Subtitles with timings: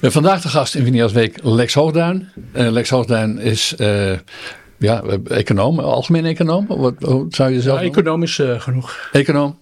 [0.00, 2.28] Uh, vandaag de gast in Vinias Week Lex Hoogduin.
[2.52, 4.12] Uh, Lex Hoogduin is uh,
[4.78, 6.66] ja, econoom, algemeen econoom.
[6.68, 9.08] Wat, hoe zou je zelf ja, econoom is genoeg.
[9.12, 9.58] Econoom.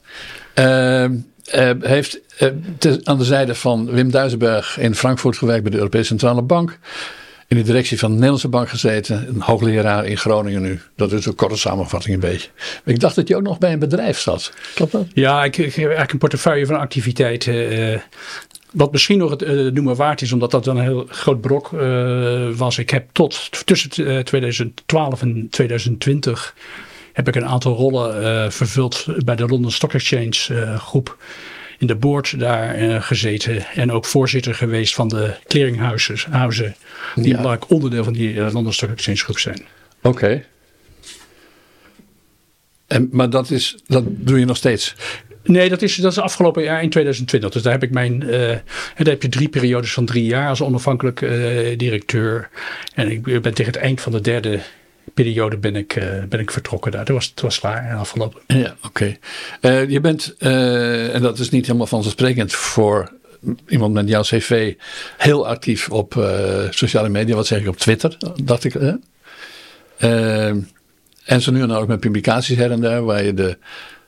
[1.80, 2.20] heeft
[3.04, 6.78] aan de zijde van Wim Duisenberg in Frankfurt gewerkt bij de Europese Centrale Bank.
[7.48, 9.28] In de directie van de Nederlandse Bank gezeten.
[9.28, 10.80] Een hoogleraar in Groningen nu.
[10.96, 12.50] Dat is een korte samenvatting een beetje.
[12.84, 14.52] Maar ik dacht dat je ook nog bij een bedrijf zat.
[14.74, 15.06] Klopt dat?
[15.12, 18.02] Ja, ik, ik heb eigenlijk een portefeuille van activiteiten.
[18.74, 22.50] Wat misschien nog het uh, noemen waard is, omdat dat een heel groot brok uh,
[22.50, 22.78] was.
[22.78, 26.54] Ik heb tot tussen 2012 en 2020
[27.12, 31.18] heb ik een aantal rollen vervuld bij de London Stock Exchange groep.
[31.78, 36.72] In de board daar gezeten en ook voorzitter geweest van de clearinghouses, houses,
[37.14, 37.58] die ja.
[37.68, 39.62] onderdeel van die London Stock Exchange groep zijn.
[40.02, 40.08] Oké.
[40.08, 40.44] Okay.
[42.86, 44.94] En, maar dat, is, dat doe je nog steeds?
[45.44, 47.50] Nee, dat is, dat is afgelopen jaar in 2020.
[47.50, 48.22] Dus daar heb ik mijn.
[48.22, 48.62] Uh, daar
[48.96, 52.48] heb je drie periodes van drie jaar als onafhankelijk uh, directeur.
[52.94, 54.60] En ik ben tegen het eind van de derde
[55.14, 57.00] periode ben ik, uh, ben ik vertrokken daar.
[57.00, 58.40] Het was, het was klaar en afgelopen.
[58.46, 59.16] Ja, oké.
[59.88, 63.12] Je bent, en dat is niet helemaal vanzelfsprekend voor
[63.68, 64.74] iemand met jouw cv,
[65.16, 66.12] heel actief op
[66.70, 67.34] sociale media.
[67.34, 68.74] Wat zeg ik op Twitter, dacht ik.
[71.24, 73.58] en zo nu en dan ook met publicaties her en daar, waar je de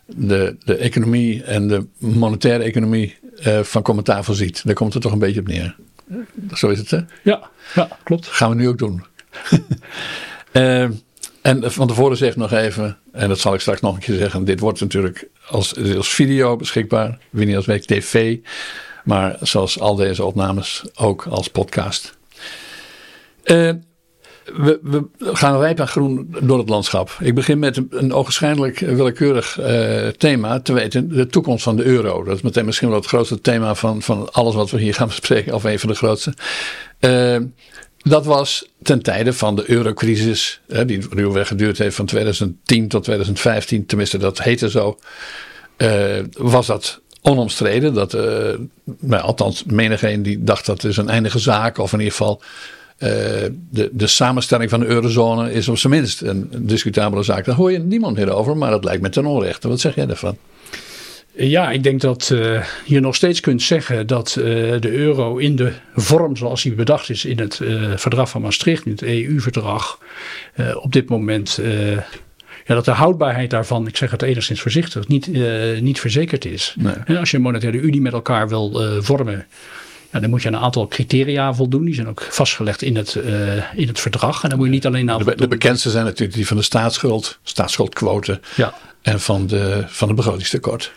[0.06, 4.62] de, de economie en de monetaire economie uh, van commentaar voorziet.
[4.64, 5.76] Daar komt het toch een beetje op neer.
[6.54, 7.00] Zo is het, hè?
[7.22, 8.26] Ja, ja klopt.
[8.26, 9.04] Gaan we nu ook doen.
[10.52, 10.82] uh,
[11.42, 14.16] en van tevoren zeg ik nog even, en dat zal ik straks nog een keer
[14.16, 14.44] zeggen.
[14.44, 17.18] Dit wordt natuurlijk als, als video beschikbaar.
[17.30, 18.38] Winnie als Week TV.
[19.04, 22.16] Maar zoals al deze opnames ook als podcast.
[23.44, 23.72] Uh,
[24.54, 27.16] we, gaan rijp en groen door het landschap.
[27.20, 31.84] Ik begin met een, een ogenschijnlijk willekeurig uh, thema, te weten de toekomst van de
[31.84, 32.24] euro.
[32.24, 35.08] Dat is meteen misschien wel het grootste thema van, van alles wat we hier gaan
[35.16, 36.34] bespreken, of een van de grootste.
[37.00, 37.36] Uh,
[37.98, 43.04] dat was ten tijde van de eurocrisis, hè, die ruwweg geduurd heeft van 2010 tot
[43.04, 44.98] 2015, tenminste dat heette zo,
[45.76, 47.94] uh, was dat onomstreden.
[47.94, 48.12] Dat,
[49.00, 52.42] nou, althans, menigeen die dacht dat is een eindige zaak, of in ieder geval
[52.98, 53.08] uh,
[53.70, 57.44] de, de samenstelling van de eurozone is op zijn minst een, discutabele zaak.
[57.44, 59.68] Daar hoor je niemand meer over, maar dat lijkt me ten onrechte.
[59.68, 60.36] Wat zeg jij daarvan?
[61.32, 64.44] Ja, ik denk dat uh, je nog steeds kunt zeggen dat uh,
[64.80, 67.60] de euro in de vorm zoals die bedacht is in het
[67.94, 69.98] verdrag van Maastricht, in het EU-verdrag,
[70.74, 71.60] op dit moment
[72.66, 75.28] ja, dat de houdbaarheid daarvan, ik zeg het enigszins voorzichtig, niet,
[75.80, 76.74] niet verzekerd is.
[76.78, 76.94] Nee.
[77.04, 79.46] En als je een monetaire unie met elkaar wil vormen,
[80.20, 81.84] dan moet je een aantal criteria voldoen.
[81.84, 84.42] Die zijn ook vastgelegd in het, uh, in het verdrag.
[84.42, 86.62] En dan moet je niet alleen aan de, de bekendste zijn natuurlijk die van de
[86.62, 88.40] staatsschuld, staatsschuldquote.
[88.56, 88.74] Ja.
[89.02, 90.92] En van de, van de begrotingstekort.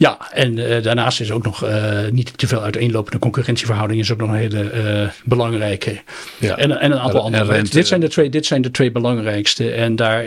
[0.00, 4.18] Ja, en uh, daarnaast is ook nog uh, niet te veel uiteenlopende concurrentieverhouding is ook
[4.18, 6.00] nog een hele uh, belangrijke.
[6.38, 6.56] Ja.
[6.56, 7.44] En, en een aantal andere.
[7.44, 9.70] Rente, dit, zijn de twee, dit zijn de twee belangrijkste.
[9.70, 10.26] En daar,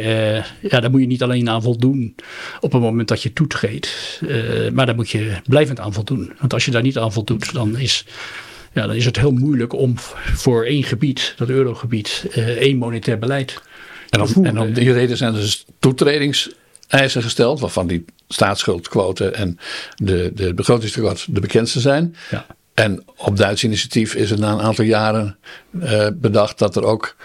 [0.60, 2.16] ja, daar moet je niet alleen aan voldoen
[2.60, 4.22] op het moment dat je toetreedt.
[4.74, 6.34] maar daar moet je blijvend aan voldoen.
[6.40, 8.06] Want als je daar niet aan voldoet, dan is,
[8.74, 9.94] ja, dan is het heel moeilijk om
[10.34, 12.28] voor één gebied, dat eurogebied,
[12.60, 13.62] één monetair beleid.
[14.10, 16.50] En om, en om die reden zijn dus toetredings
[16.94, 19.60] eisen gesteld, waarvan die staatsschuldquote en
[19.96, 22.16] de, de begrotingstekort de bekendste zijn.
[22.32, 22.46] Ja.
[22.74, 25.38] En op Duits initiatief is het na een aantal jaren
[25.72, 27.16] uh, bedacht dat er ook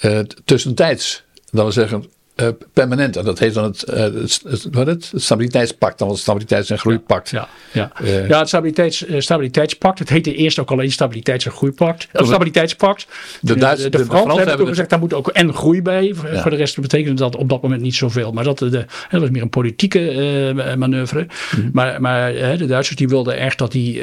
[0.00, 2.04] uh, tussentijds, dat we zeggen,
[2.42, 3.16] uh, permanent.
[3.16, 6.70] En dat heet dan het, uh, het, het, wat het, het stabiliteitspact, dan het stabiliteits-
[6.70, 7.30] en groeipact.
[7.30, 8.06] Ja, ja, ja.
[8.06, 9.98] Uh, ja het stabiliteits, stabiliteitspact.
[9.98, 12.08] Het heette eerst ook alleen stabiliteits- en groeipact.
[12.12, 13.06] Stabiliteitspact.
[13.40, 16.04] De, Duits, de, de, hebben toen gezegd, daar moet ook en groei bij.
[16.04, 16.42] Ja.
[16.42, 18.32] Voor de rest betekende dat op dat moment niet zoveel.
[18.32, 21.26] Maar dat, de, dat was meer een politieke manoeuvre.
[21.56, 21.70] Mm.
[21.72, 24.02] Maar, maar de Duitsers die wilden echt dat die...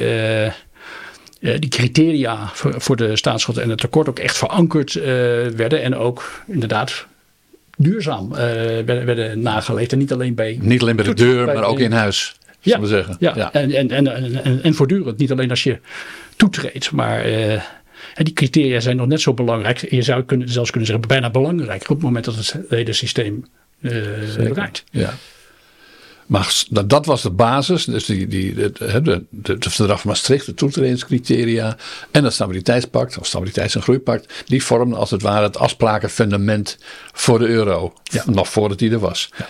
[1.39, 5.03] Die criteria voor, voor de staatsschuld en het tekort ook echt verankerd uh,
[5.55, 5.81] werden.
[5.81, 7.05] En ook inderdaad
[7.77, 8.37] duurzaam uh,
[8.85, 9.91] werden, nageleefd.
[9.91, 10.57] En niet alleen bij.
[10.61, 12.35] Niet alleen bij de deur, maar ook in huis.
[12.59, 13.15] Ja, zeggen.
[13.19, 13.53] Ja.
[13.53, 14.07] En, en, en,
[14.43, 15.17] en, en voortdurend.
[15.17, 15.79] Niet alleen als je
[16.35, 17.29] toetreedt, maar.
[17.29, 17.61] Uh,
[18.13, 19.91] die criteria zijn nog net zo belangrijk.
[19.91, 23.45] Je zou kunnen, zelfs kunnen zeggen bijna belangrijker op het moment dat het hele systeem
[23.79, 23.91] uh,
[24.53, 24.83] draait.
[24.91, 25.13] Ja.
[26.25, 27.85] Maar dat was de basis.
[27.85, 31.77] Dus die, die, het, de, de, de verdrag van Maastricht, de toetredingscriteria
[32.11, 36.77] en het stabiliteitspact, of stabiliteits- en groeipact, die vormden als het ware het afsprakenfundament
[37.13, 37.93] voor de euro.
[38.03, 38.23] Ja.
[38.25, 39.29] Nog voordat die er was.
[39.37, 39.47] Ja.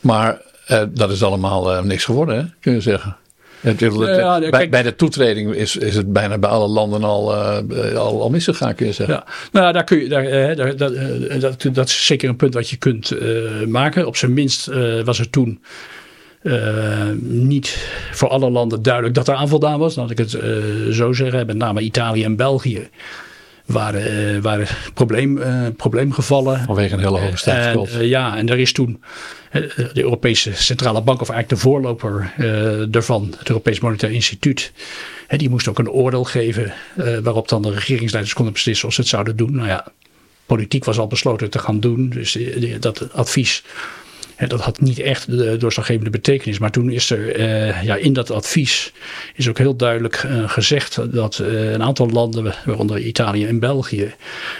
[0.00, 3.16] Maar eh, dat is allemaal eh, niks geworden, hè, kun je zeggen.
[3.60, 7.34] Het, het, ja, bij, bij, de toetreding is, is het bijna bij alle landen al,
[7.34, 9.14] uh, al, al misgegaan, kun je zeggen.
[9.14, 10.94] Ja, nou, daar kun je, daar, daar, dat,
[11.40, 13.12] dat, dat, is zeker een punt wat je kunt
[13.68, 14.06] maken.
[14.06, 14.70] Op zijn minst
[15.04, 15.62] was er toen
[17.20, 19.94] niet voor alle landen duidelijk dat er aan voldaan was.
[19.94, 20.30] Laat ik het
[20.90, 21.46] zo zeggen.
[21.46, 22.88] Met name Italië en België
[23.66, 25.40] waren, uh, waren probleem,
[25.76, 26.60] probleemgevallen.
[26.60, 27.90] Vanwege een hele hoge staatsschuld.
[28.00, 29.02] Ja, en daar is toen
[29.52, 32.32] de Europese Centrale Bank, of eigenlijk de voorloper
[32.90, 34.72] daarvan, het Europees Monetair Instituut,
[35.28, 36.72] die moest ook een oordeel geven
[37.22, 39.54] waarop dan de regeringsleiders konden beslissen of ze het zouden doen.
[39.54, 39.86] Nou ja,
[40.46, 42.38] politiek was al besloten te gaan doen, dus
[42.80, 43.64] dat advies
[44.48, 46.58] dat had niet echt de doorslaggevende betekenis.
[46.58, 48.92] Maar toen is er uh, ja, in dat advies
[49.34, 54.14] is ook heel duidelijk uh, gezegd dat uh, een aantal landen, waaronder Italië en België,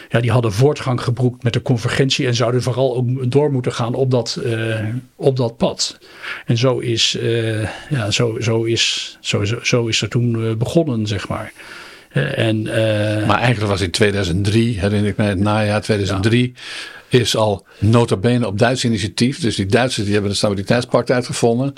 [0.08, 3.94] ja, die hadden voortgang gebroekt met de convergentie en zouden vooral ook door moeten gaan
[3.94, 4.40] op dat,
[5.16, 5.98] op dat pad.
[6.46, 7.18] En zo is,
[7.90, 11.52] ja, zo, zo, is, zo, zo is er toen begonnen, zeg maar.
[12.12, 12.62] En,
[13.26, 16.52] maar eigenlijk was in 2003, herinner ik mij, het najaar 2003.
[16.54, 16.60] Ja
[17.10, 19.40] is al nota bene op Duits initiatief.
[19.40, 21.72] Dus die Duitsers die hebben de stabiliteitspact uitgevonden.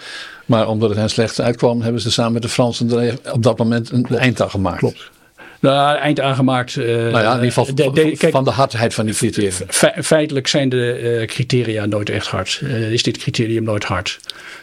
[0.47, 3.59] Maar omdat het hen slecht uitkwam, hebben ze samen met de Fransen er op dat
[3.59, 4.79] moment een eind aan gemaakt.
[4.79, 5.11] Klopt.
[5.61, 6.77] Nou, eind aangemaakt.
[6.77, 9.53] Uh, nou ja, in ieder geval de, de, kijk, van de hardheid van die criteria.
[10.03, 12.61] feitelijk zijn de uh, criteria nooit echt hard.
[12.63, 14.21] Uh, is dit criterium nooit hard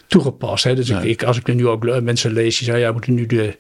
[0.08, 0.64] toegepast.
[0.64, 0.76] Hè?
[0.76, 3.26] Dus ik, ik, als ik nu ook mensen lees die zeggen, ja, we moeten nu
[3.26, 3.58] de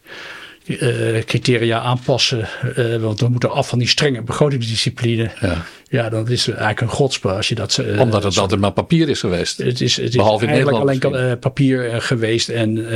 [0.65, 2.47] uh, criteria aanpassen.
[2.77, 5.31] Uh, want we moeten af van die strenge begrotingsdiscipline.
[5.41, 7.77] Ja, ja dan is het eigenlijk een godspe als je dat.
[7.81, 9.57] Uh, Omdat het altijd maar papier is geweest.
[9.57, 12.49] Het is, het is Behalve in eigenlijk alleen papier geweest.
[12.49, 12.87] En,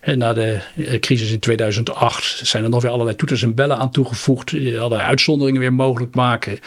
[0.00, 0.58] en na de
[1.00, 4.50] crisis in 2008 zijn er nog weer allerlei toeters en bellen aan toegevoegd.
[4.50, 6.58] Die allerlei uitzonderingen weer mogelijk maken.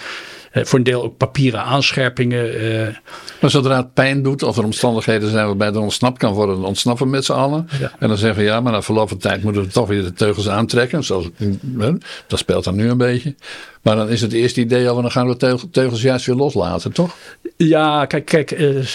[0.51, 2.59] Eh, voor een deel ook papieren aanscherpingen.
[2.59, 2.95] Eh.
[3.41, 6.65] Maar zodra het pijn doet of er omstandigheden zijn waarbij er ontsnapt kan worden, dan
[6.65, 7.67] ontsnappen we met z'n allen.
[7.99, 10.13] En dan zeggen we ja, maar na verloop van tijd moeten we toch weer de
[10.13, 11.03] teugels aantrekken.
[11.03, 11.29] Zoals,
[12.27, 13.35] dat speelt dan nu een beetje.
[13.81, 17.15] Maar dan is het eerste idee al, dan gaan we teugels juist weer loslaten, toch?
[17.57, 18.85] Ja, kijk, kijk uh,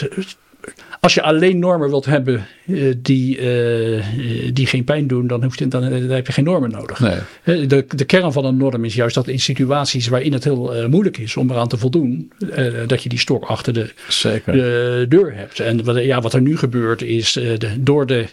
[1.07, 4.05] als je alleen normen wilt hebben uh, die, uh,
[4.53, 7.01] die geen pijn doen, dan, hoeft je, dan, dan, heb je geen normen nodig.
[7.01, 7.67] Nee.
[7.67, 10.87] De, de kern van een norm is juist dat in situaties waarin het heel uh,
[10.87, 12.33] moeilijk is om eraan te voldoen,
[12.87, 13.93] dat je die stok achter de,
[14.45, 15.61] de deur hebt.
[15.61, 18.27] En wat, ja, wat er nu gebeurt is, de, door de,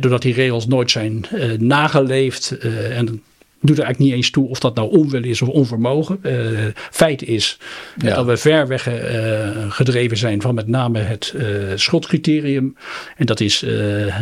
[0.00, 1.24] doordat die regels nooit zijn
[1.58, 2.58] nageleefd
[2.90, 3.22] en
[3.60, 6.18] doet er eigenlijk niet eens toe of dat nou onwil is of onvermogen.
[6.22, 6.58] Uh,
[6.90, 7.58] feit is
[7.96, 12.76] dat we ver weg uh, gedreven zijn van met name het uh, schuldcriterium.
[13.16, 13.64] En dat is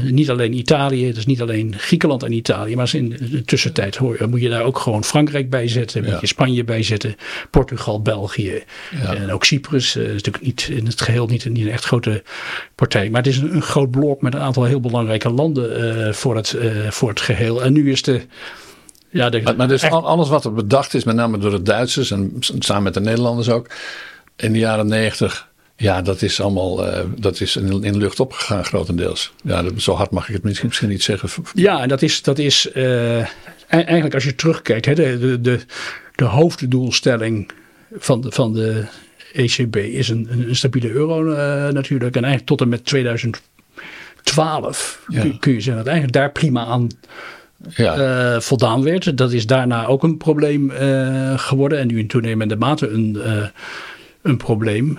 [0.04, 4.28] niet alleen Italië, dat is niet alleen Griekenland en Italië, maar in de tussentijd hoor,
[4.28, 7.14] moet je daar ook gewoon Frankrijk bij zetten, moet je Spanje bij zetten,
[7.50, 8.62] Portugal, België
[9.04, 9.96] en ook Cyprus.
[9.96, 12.22] is natuurlijk niet in het geheel niet, niet, een echt grote
[12.74, 16.36] partij, maar het is een, een groot blok met een aantal heel belangrijke landen voor,
[16.36, 16.56] het,
[16.88, 17.62] voor het geheel.
[17.62, 18.20] En nu is de
[19.18, 22.32] ja, maar, maar dus alles wat er bedacht is, met name door de Duitsers en
[22.58, 23.66] samen met de Nederlanders ook,
[24.36, 28.64] in de jaren negentig, ja, dat is allemaal uh, dat is in, in lucht opgegaan
[28.64, 29.32] grotendeels.
[29.42, 31.28] Ja, dat, zo hard mag ik het misschien, misschien niet zeggen.
[31.54, 33.26] Ja, en dat is, dat is uh,
[33.68, 35.60] eigenlijk als je terugkijkt, hè, de, de,
[36.14, 37.50] de, hoofddoelstelling
[37.92, 38.84] van de, van de
[39.32, 42.16] ECB is een, een stabiele euro uh, natuurlijk.
[42.16, 45.20] En eigenlijk tot en met 2012 ja.
[45.20, 46.88] kun, kun, je zeggen dat eigenlijk daar prima aan
[47.74, 48.34] ja.
[48.34, 49.16] uh, voldaan werd.
[49.16, 53.46] Dat is daarna ook een probleem uh, geworden en nu in toenemende mate een, uh,
[54.22, 54.98] een probleem.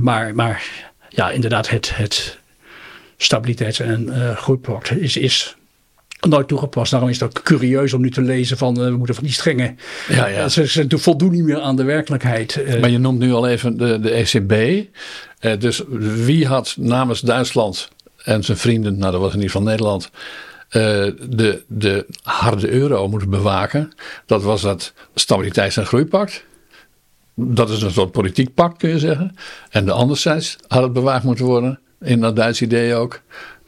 [0.00, 0.62] maar, maar
[1.08, 2.38] ja, inderdaad, het, het
[3.16, 5.56] stabiliteits- en groeipact is, is
[6.20, 6.90] nooit toegepast.
[6.90, 9.74] Daarom is het ook curieus om nu te lezen van we moeten van die strenge.
[10.08, 10.48] Ja, ja.
[10.48, 12.80] Ze, ze voldoen niet meer aan de werkelijkheid.
[12.80, 14.84] Maar je noemt nu al even de, de ECB.
[15.60, 15.82] dus
[16.24, 17.88] wie had namens Duitsland
[18.22, 20.10] en zijn vrienden, nou dat was in ieder geval Nederland,
[20.68, 23.92] de, de harde euro moeten bewaken.
[24.26, 26.44] Dat was dat stabiliteits- en groeipact.
[27.34, 29.36] Dat is een soort politiek pact kun je zeggen.
[29.70, 33.20] En de anderzijds had het bewaakt moeten worden, in dat Duitse idee ook,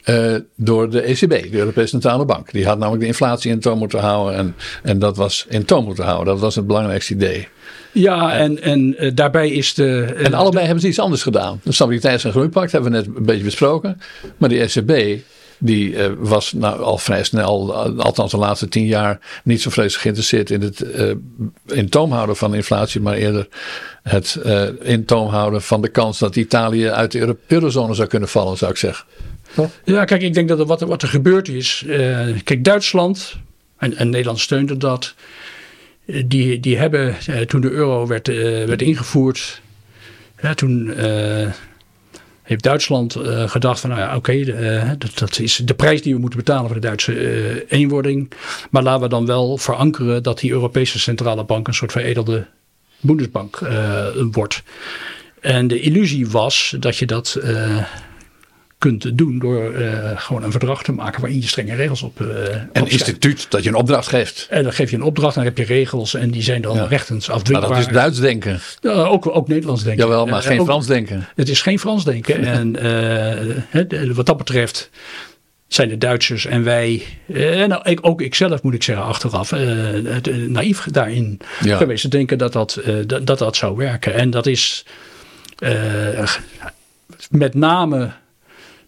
[0.05, 2.53] uh, door de ECB, de Europese Centrale Bank.
[2.53, 5.85] Die had namelijk de inflatie in toom moeten houden en, en dat was in toom
[5.85, 6.27] moeten houden.
[6.27, 7.49] Dat was het belangrijkste idee.
[7.93, 10.15] Ja, en, en uh, daarbij is de.
[10.17, 11.61] en allebei hebben ze iets anders gedaan.
[11.63, 14.01] De Stabiliteits- en Groeipact hebben we net een beetje besproken.
[14.37, 15.21] Maar de ECB
[15.59, 20.03] die uh, was nou al vrij snel, althans de laatste tien jaar, niet zo vreselijk
[20.03, 21.15] geïnteresseerd in het uh,
[21.67, 23.49] in toom houden van inflatie, maar eerder
[24.03, 28.29] het uh, in toom houden van de kans dat Italië uit de eurozone zou kunnen
[28.29, 29.07] vallen, zou ik zeggen.
[29.85, 31.85] Ja, kijk, ik denk dat er wat, wat er gebeurd is.
[32.45, 33.37] kijk, Duitsland,
[33.79, 35.15] en, en Nederland steunde dat,
[36.27, 38.27] die, die hebben toen de euro werd,
[38.67, 39.61] werd ingevoerd,
[40.55, 40.95] toen
[42.49, 46.15] heeft Duitsland uh, gedacht van nou ja, oké, uh, dat, dat, is de prijs die
[46.15, 48.33] we moeten betalen voor de Duitse uh, eenwording.
[48.71, 52.47] Maar laten we dan wel verankeren dat die Europese Centrale Bank een soort veredelde
[53.01, 53.61] Bundesbank
[54.33, 54.63] wordt.
[55.41, 57.41] En de illusie was dat je dat
[58.79, 59.73] kunt doen door
[60.17, 62.21] gewoon een verdrag te maken waarin je strenge regels op.
[62.73, 64.47] een instituut dat je een opdracht geeft.
[64.51, 66.85] En dan geef je een opdracht, dan heb je regels en die zijn dan ja.
[66.85, 67.69] rechtens afdwingbaar.
[67.69, 68.61] Maar dat is Duits denken.
[68.83, 70.05] ook, ook Nederlands denken.
[70.05, 71.29] Jawel, maar geen Frans denken.
[71.35, 72.45] Het is geen Frans denken.
[72.45, 74.91] en wat dat betreft
[75.69, 80.17] zijn de Duitsers en wij, eh, en nou, ook ikzelf moet ik zeggen achteraf, eh,
[80.17, 84.15] eh, naïef daarin geweest te denken dat dat, dat dat zou werken.
[84.15, 84.85] En dat is
[87.31, 88.11] met, name,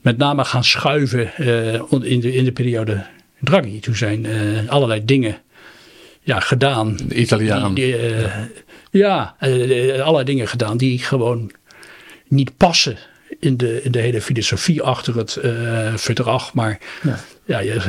[0.01, 1.33] met name gaan schuiven
[2.03, 3.07] in, de, in de periode
[3.41, 3.81] Draghi.
[3.81, 4.27] Toen zijn
[4.69, 5.39] allerlei dingen
[6.23, 6.97] ja, gedaan.
[7.07, 7.75] De Italiaan.
[7.75, 7.97] Die,
[8.91, 11.51] ja, allerlei dingen gedaan die gewoon
[12.29, 12.99] niet passen
[13.39, 16.55] in de, in de hele filosofie achter het uh, verdrag.
[16.55, 17.81] Maar ja, ja je,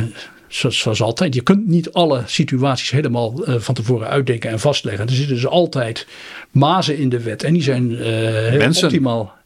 [0.48, 5.08] zoals, zoals, altijd, je kunt niet alle situaties helemaal uh, van tevoren uitdenken en vastleggen.
[5.08, 6.08] Er zitten dus altijd
[6.52, 9.40] mazen in de wet en die zijn uh, heel optimaal.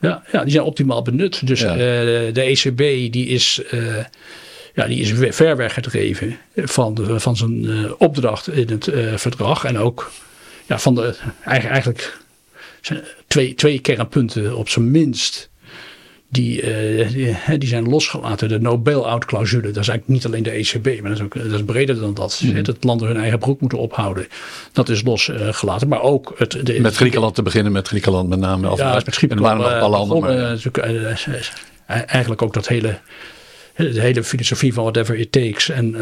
[0.00, 1.46] Ja, ja, die zijn optimaal benut.
[1.46, 1.74] Dus ja.
[1.74, 2.78] de ECB
[3.12, 3.62] die is,
[4.74, 9.64] ja, die is ver weggedreven van, de, van zijn opdracht in het verdrag.
[9.64, 10.10] En ook
[10.66, 11.14] ja, van de,
[11.44, 12.18] eigenlijk
[13.26, 15.49] twee, twee kernpunten op zijn minst.
[16.32, 18.48] Die, uh, die, zijn losgelaten.
[18.48, 19.62] De no bail-out clausule.
[19.62, 22.14] Dat is eigenlijk niet alleen de ECB, maar dat is, ook, dat is breder dan
[22.14, 22.40] dat.
[22.44, 22.54] Mm.
[22.54, 24.26] Het landen hun eigen broek moeten ophouden.
[24.72, 25.88] Dat is losgelaten.
[25.88, 28.70] maar ook het, de, met Griekenland te beginnen, met Griekenland met name.
[28.70, 29.52] Of, ja, met Griekenland.
[29.52, 30.58] En waren nog alle andere.
[30.76, 32.98] Uh, eigenlijk ook dat hele,
[33.76, 35.68] de hele filosofie van whatever it takes.
[35.68, 35.94] En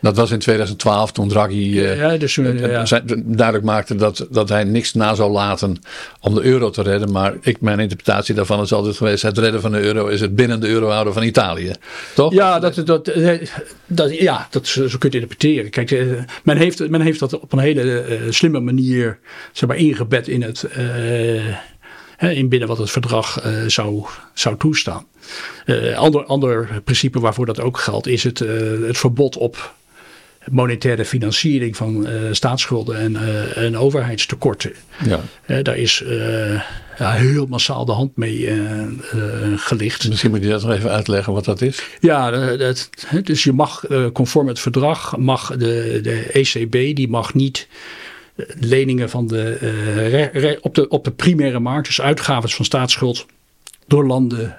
[0.00, 3.00] dat was in 2012 toen Draghi uh, ja, dus, ja.
[3.24, 5.76] duidelijk maakte dat, dat hij niks na zou laten
[6.20, 7.12] om de euro te redden.
[7.12, 10.34] Maar ik, mijn interpretatie daarvan is altijd geweest: het redden van de euro is het
[10.34, 11.72] binnen de euro houden van Italië.
[12.14, 12.32] Toch?
[12.32, 13.12] Ja, dat, dat,
[13.86, 15.70] dat, ja, dat, zo kun je het interpreteren.
[15.70, 16.06] Kijk, eh,
[16.42, 19.18] men heeft, men heeft dat op een hele uh, slimme manier
[19.52, 25.06] zeg maar, ingebed in, het, uh, in binnen wat het verdrag zou, zou toestaan.
[25.64, 28.38] Een ander, ander principe waarvoor dat ook geldt is het,
[28.86, 29.76] het verbod op
[30.50, 34.72] monetaire financiering van uh, staatsschulden en, uh, en overheidstekorten.
[35.04, 35.20] Ja.
[35.46, 36.04] Uh, daar is
[36.98, 38.50] ja, heel massaal de hand mee
[39.56, 40.08] gelicht.
[40.08, 41.82] Misschien moet je dat nog even uitleggen wat dat is.
[42.00, 42.90] Ja, dat,
[43.22, 47.68] dus je mag conform het verdrag, mag de, de ECB, die mag niet
[48.60, 49.52] leningen van de,
[50.32, 53.26] re, op, de, op de primaire markt, dus uitgaven van staatsschuld,
[53.86, 54.56] door landen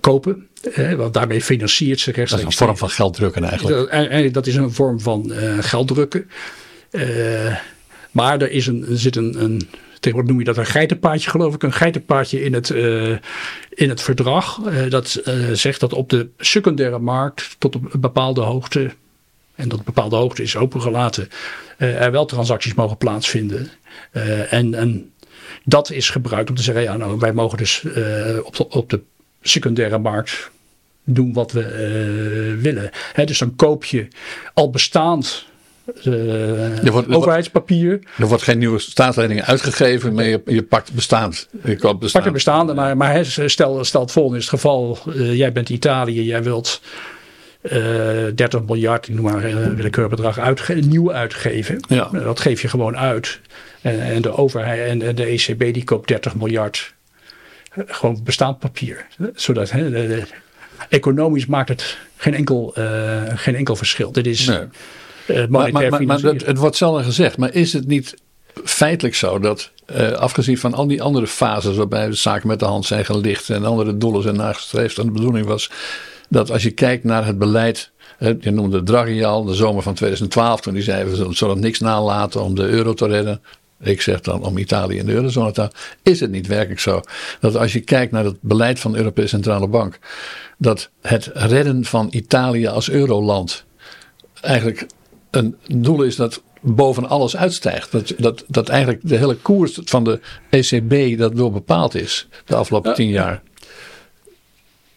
[0.00, 0.48] kopen.
[0.96, 2.42] want daarmee financiert ze rechtstreeks.
[2.42, 3.90] Dat is een vorm van gelddrukken eigenlijk.
[3.90, 6.30] Dat, dat is een vorm van uh, gelddrukken.
[6.90, 7.56] Uh,
[8.10, 9.68] maar er, is een, er zit een, een,
[10.00, 12.70] tegenwoordig noem je dat een geitenpaadje geloof ik, een geitenpaadje in het,
[13.70, 14.60] in het verdrag.
[14.88, 18.90] dat zegt dat op de secundaire markt tot op een bepaalde hoogte,
[19.54, 21.28] en dat bepaalde hoogte is opengelaten,
[21.76, 23.70] er wel transacties mogen plaatsvinden.
[24.50, 25.12] en, en
[25.64, 27.84] dat is gebruikt om te zeggen, ja nou wij mogen dus
[28.44, 29.00] op, de, op de
[29.44, 30.50] secundaire markt
[31.04, 32.90] doen wat we uh, willen.
[33.24, 34.08] dus dan koop je
[34.54, 35.46] al bestaand
[36.04, 38.00] uh, wordt, overheidspapier.
[38.18, 41.48] Er wordt geen nieuwe staatsleningen uitgegeven, maar je, je pakt bestaand.
[41.64, 42.32] Je koopt bestaand.
[42.32, 44.98] Bestaande, maar, maar stel, stel het volgende is het geval.
[45.06, 46.80] Uh, jij bent Italië, jij wilt
[48.34, 51.84] 30 miljard, ik noem maar een willekeurig bedrag, uitge nieuw uitgeven.
[51.88, 52.08] Ja.
[52.12, 53.40] Dat geef je gewoon uit.
[53.80, 56.93] En, en de overheid en, en de ECB die koopt 30 miljard
[57.86, 59.06] gewoon bestaand papier.
[59.34, 60.22] Zodat hè,
[60.88, 64.12] economisch maakt het geen enkel, uh, geen enkel verschil.
[64.12, 64.58] Dit is nee.
[65.26, 68.14] uh, maar, maar, maar, het, het, wordt zelden gezegd, maar is het niet
[68.64, 72.64] feitelijk zo dat, uh, afgezien van al die andere fases waarbij de zaken met de
[72.64, 75.70] hand zijn gelicht en andere doelen zijn nagestreefd, en de bedoeling was
[76.28, 80.60] dat als je kijkt naar het beleid je noemde Draghi al, de zomer van 2012,
[80.60, 83.40] toen hij zei: we zullen niks nalaten om de euro te redden.
[83.84, 85.70] Ik zeg dan om Italië in de eurozone te.
[86.02, 87.00] Is het niet werkelijk zo
[87.40, 89.98] dat als je kijkt naar het beleid van de Europese Centrale Bank.
[90.58, 93.64] dat het redden van Italië als euroland.
[94.40, 94.86] eigenlijk
[95.30, 97.92] een doel is dat boven alles uitstijgt.
[97.92, 102.54] Dat, dat, dat eigenlijk de hele koers van de ECB dat door bepaald is de
[102.54, 103.42] afgelopen tien jaar.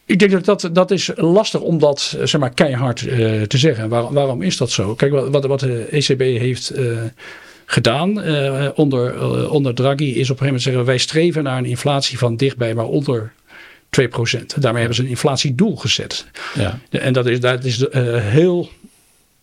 [0.05, 3.89] Ik denk dat, dat dat is lastig om dat zeg maar, keihard uh, te zeggen.
[3.89, 4.95] Waarom, waarom is dat zo?
[4.95, 6.99] Kijk, wat, wat de ECB heeft uh,
[7.69, 11.57] gedaan uh, onder, uh, onder Draghi is op een gegeven moment zeggen wij streven naar
[11.57, 13.33] een inflatie van dichtbij maar onder
[14.01, 14.45] 2%.
[14.59, 16.25] Daarmee hebben ze een inflatiedoel gezet.
[16.55, 16.79] Ja.
[16.89, 18.69] En dat is, dat is uh, heel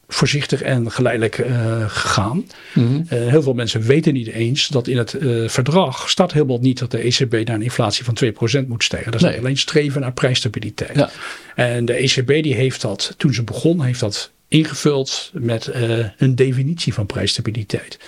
[0.09, 2.37] voorzichtig en geleidelijk uh, gegaan.
[2.75, 3.07] Mm -hmm.
[3.19, 6.79] uh, heel veel mensen weten niet eens dat in het uh, verdrag staat helemaal niet
[6.79, 8.17] dat de ECB naar een inflatie van
[8.65, 9.13] 2% moet stijgen.
[9.13, 9.39] Dat is nee.
[9.39, 10.97] alleen streven naar prijsstabiliteit.
[10.97, 11.11] Ja.
[11.55, 16.35] En de ECB die heeft dat, toen ze begon, heeft dat ingevuld met uh, een
[16.35, 17.99] definitie van prijsstabiliteit.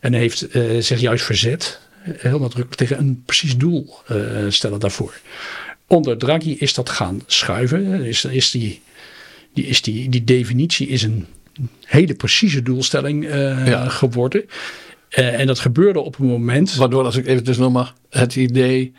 [0.00, 3.94] En heeft uh, zich juist verzet heel nadrukkelijk tegen een precies doel
[4.48, 5.20] stellen daarvoor.
[5.86, 8.04] Onder Draghi is dat gaan schuiven.
[8.04, 8.80] Is, is, die,
[9.52, 11.26] die, is die, die definitie is een
[11.84, 13.28] hele precieze doelstelling
[13.88, 14.44] geworden.
[15.08, 16.74] en dat gebeurde op een moment.
[16.74, 18.92] Waardoor, als ik even dus nog mag, het idee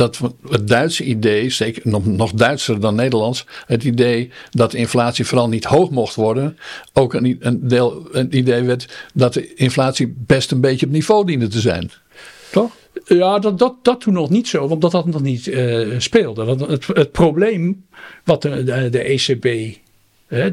[0.00, 5.24] dat het Duitse idee, zeker nog, nog Duitser dan Nederlands, het idee dat de inflatie
[5.24, 6.58] vooral niet hoog mocht worden,
[6.92, 11.26] ook een, een, deel, een idee werd dat de inflatie best een beetje op niveau
[11.26, 11.90] diende te zijn.
[12.50, 12.76] Toch?
[13.04, 16.44] Ja, dat, dat, toen nog niet zo, want dat nog niet uh, speelde.
[16.44, 17.84] Want het, het probleem
[18.24, 19.76] wat de, de, ECB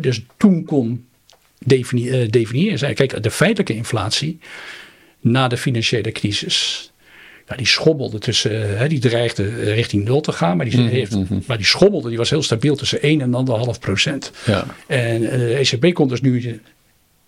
[0.02, 1.06] dus toen kon
[1.68, 4.40] uh, definiëren, zei: kijk, de feitelijke inflatie
[5.20, 6.92] na de financiële crisis
[7.56, 11.58] die schommelde tussen, hè, die dreigde richting nul te gaan, maar die, mm heeft, maar
[11.58, 14.32] die schommelde, die was heel stabiel tussen 1 en 1,5 procent.
[14.46, 14.66] Ja.
[14.88, 16.62] En eh, de ECB kon dus nu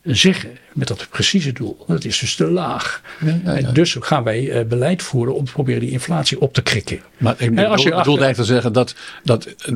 [0.03, 3.01] zeggen met dat precieze doel, dat is dus te laag.
[3.25, 6.61] Ja, En dus gaan wij uh, beleid voeren om te proberen die inflatie op te
[6.61, 7.01] krikken.
[7.17, 9.73] Maar ik bedoel, als je bedoel eigenlijk te zeggen dat, dat eh,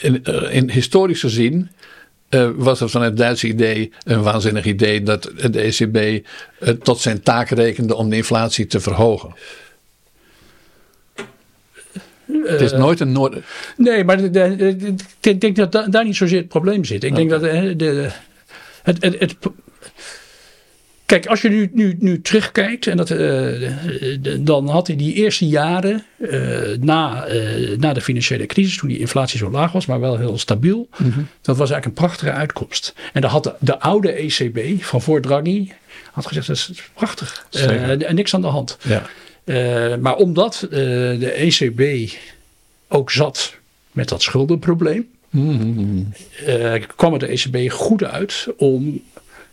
[0.00, 1.70] in, in historische zin
[2.30, 7.00] uh, was het van het Duitse idee een waanzinnig idee dat de ECB uh, tot
[7.00, 9.34] zijn taak rekende om de inflatie te verhogen.
[12.44, 13.36] het is eh, nooit een Noord.
[13.76, 14.20] Nee, maar
[15.20, 17.04] ik denk dat daar niet zozeer het probleem zit.
[17.04, 18.10] Ik denk dat de,
[18.82, 19.36] het, het, het,
[21.06, 23.70] Kijk, als je nu, nu, nu terugkijkt, en dat, uh,
[24.38, 28.98] dan had hij die eerste jaren uh, na, uh, na de financiële crisis, toen die
[28.98, 31.28] inflatie zo laag was, maar wel heel stabiel, mm -hmm.
[31.40, 32.94] dat was eigenlijk een prachtige uitkomst.
[33.12, 35.72] En dan had de, de oude ECB van voor Draghi
[36.12, 38.78] had gezegd: dat is prachtig, en niks aan de hand.
[38.82, 39.02] Ja.
[39.96, 42.12] maar omdat de ECB
[42.88, 43.54] ook zat
[43.92, 46.12] met dat schuldenprobleem, mm -hmm.
[46.96, 49.02] kwam er de ECB goed uit om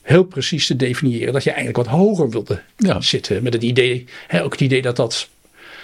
[0.04, 2.62] heel precies te definiëren dat je eigenlijk wat hoger wilde
[3.00, 3.44] zitten.
[3.44, 5.30] Met het idee, hè, ook het idee dat dat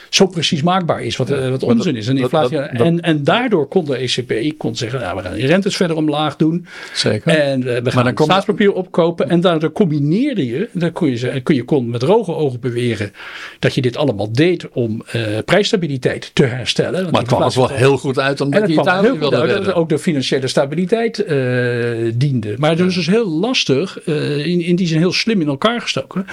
[0.10, 2.08] zo precies maakbaar is, wat, wat onzin is.
[2.08, 5.76] En, inflatie, en, en daardoor kon de ECB kon zeggen, nou, we gaan de rentes
[5.76, 6.66] verder omlaag doen.
[6.94, 7.38] Zeker.
[7.38, 9.30] En uh, we gaan maar dan staatspapier opkopen.
[9.30, 13.12] En daardoor combineerde je, dan kun je, kun je kon met droge ogen beweren
[13.60, 17.00] dat je dit allemaal deed om uh, prijsstabiliteit te herstellen.
[17.00, 19.74] Want maar het kwam er wel heel goed uit omdat je Italië wilde uit, dat
[19.74, 22.56] ook de financiële stabiliteit uh, diende.
[22.58, 26.26] Maar het is dus heel lastig, in, in die zin heel slim in elkaar gestoken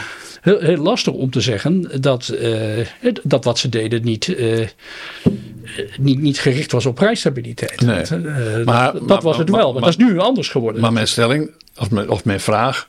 [0.46, 2.86] heel, heel lastig om te zeggen dat, uh,
[3.22, 4.66] dat wat ze deden niet, uh,
[5.98, 7.80] niet, niet gericht was op prijsstabiliteit.
[7.80, 8.02] Nee.
[8.10, 10.80] Uh, maar, dat, dat was het wel, maar, dat is nu anders geworden.
[10.80, 12.86] Maar mijn stelling, of mijn, of mijn vraag,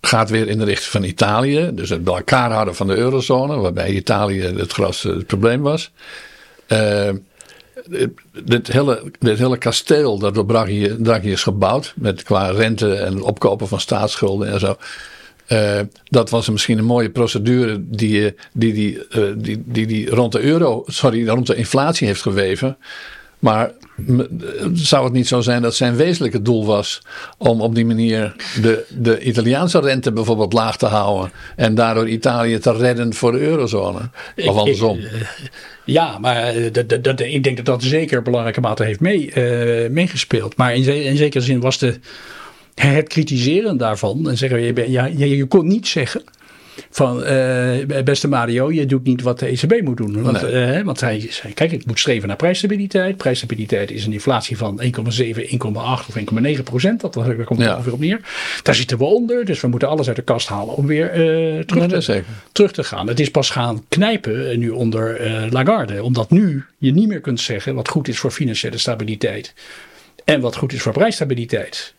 [0.00, 1.70] gaat weer in de richting van Italië.
[1.72, 5.90] Dus het bij elkaar houden van de eurozone, waarbij Italië het grootste het probleem was.
[6.68, 7.08] Uh,
[8.44, 13.22] dit, hele, dit hele kasteel dat door Draghi, Draghi is gebouwd, met qua rente en
[13.22, 14.76] opkopen van staatsschulden en zo.
[15.52, 20.32] Uh, dat was misschien een mooie procedure die, die, die, uh, die, die, die rond
[20.32, 22.76] de euro, sorry, rond de inflatie heeft geweven.
[23.38, 23.72] Maar
[24.72, 27.02] zou het niet zo zijn dat zijn wezenlijke doel was
[27.38, 32.58] om op die manier de, de Italiaanse rente bijvoorbeeld laag te houden en daardoor Italië
[32.58, 34.10] te redden voor de eurozone?
[34.36, 34.98] Of andersom?
[34.98, 35.20] Ik, eh,
[35.84, 40.56] ja, maar dat, dat, ik denk dat dat zeker belangrijke mate heeft mee, uh, meegespeeld.
[40.56, 41.98] Maar in, in zekere zin was de
[42.88, 46.22] het kritiseren daarvan en zeggen, je, ja, je, je kon niet zeggen
[46.90, 50.22] van uh, beste Mario, je doet niet wat de ECB moet doen.
[50.22, 50.78] Want, nee.
[50.78, 53.16] uh, want hij zei, kijk, ik moet streven naar prijsstabiliteit.
[53.16, 54.90] Prijsstabiliteit is een inflatie van 1,7, 1,8
[55.72, 57.00] of 1,9 procent.
[57.00, 57.74] Dat, daar komt ja.
[57.74, 58.20] ongeveer op neer.
[58.62, 61.62] Daar zitten we onder, dus we moeten alles uit de kast halen om weer uh,
[61.62, 63.08] terug, te, terug te gaan.
[63.08, 66.02] Het is pas gaan knijpen nu onder Lagarde.
[66.02, 69.54] Omdat nu je niet meer kunt zeggen wat goed is voor financiële stabiliteit.
[70.24, 71.94] En wat goed is voor prijsstabiliteit.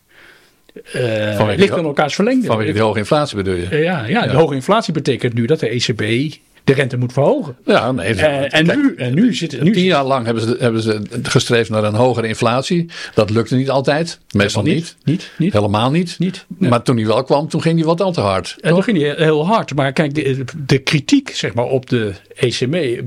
[0.96, 2.46] Uh, ligt in elkaars verlengde.
[2.46, 3.66] Vanwege de hoge inflatie bedoel je?
[3.70, 6.32] Uh, ja, ja, de hoge inflatie betekent nu dat de ECB
[6.64, 7.56] de rente moet verhogen.
[7.64, 9.62] Ja, nee, uh, en, nu, en nu zit het.
[9.62, 12.90] Nu tien jaar lang hebben ze, hebben ze gestreefd naar een hogere inflatie.
[13.14, 14.18] Dat lukte niet altijd.
[14.30, 14.96] Meestal niet.
[15.04, 15.52] Niet, niet.
[15.52, 16.18] Helemaal niet.
[16.18, 18.56] niet Maar toen hij wel kwam, toen ging hij wat al te hard.
[18.60, 19.74] En toen ging hij heel hard.
[19.74, 23.00] Maar kijk, de, de kritiek zeg maar, op de ECB,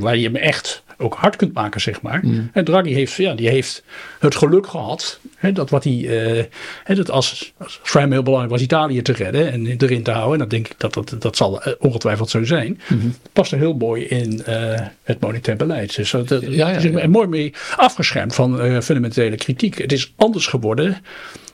[0.00, 2.20] waar je hem echt ook hard kunt maken, zeg maar.
[2.22, 2.50] Mm.
[2.52, 3.84] En Draghi heeft, ja, die heeft
[4.18, 6.44] het geluk gehad hè, dat wat hij, uh,
[6.84, 10.10] hè, dat als, als voor hem heel belangrijk was Italië te redden en erin te
[10.10, 10.32] houden.
[10.32, 12.80] En dat denk ik dat dat, dat zal eh, ongetwijfeld zo zijn.
[12.88, 15.96] Mm Past er heel mooi in uh, het monetair beleid.
[15.96, 19.78] Dus dat, ja, ja, is er mooi mee afgeschermd van fundamentele kritiek.
[19.78, 20.96] Het is anders geworden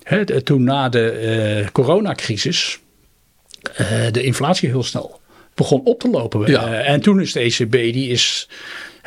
[0.02, 2.78] hè, toen na de coronacrisis
[4.10, 5.20] de inflatie heel snel
[5.56, 6.50] begon op te lopen.
[6.50, 6.82] Ja.
[6.82, 8.48] en toen is de ECB, die is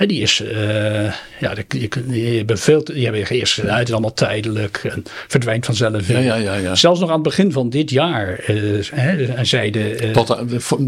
[0.05, 5.65] die is, uh, ja, die, hebben veel, hebben eerst het is allemaal tijdelijk en verdwijnt
[5.65, 6.07] vanzelf.
[6.07, 6.75] Ja, ja, ja, ja.
[6.75, 10.05] Zelfs nog aan het begin van dit jaar uh, hè, zeiden.
[10.05, 10.37] Uh, tot,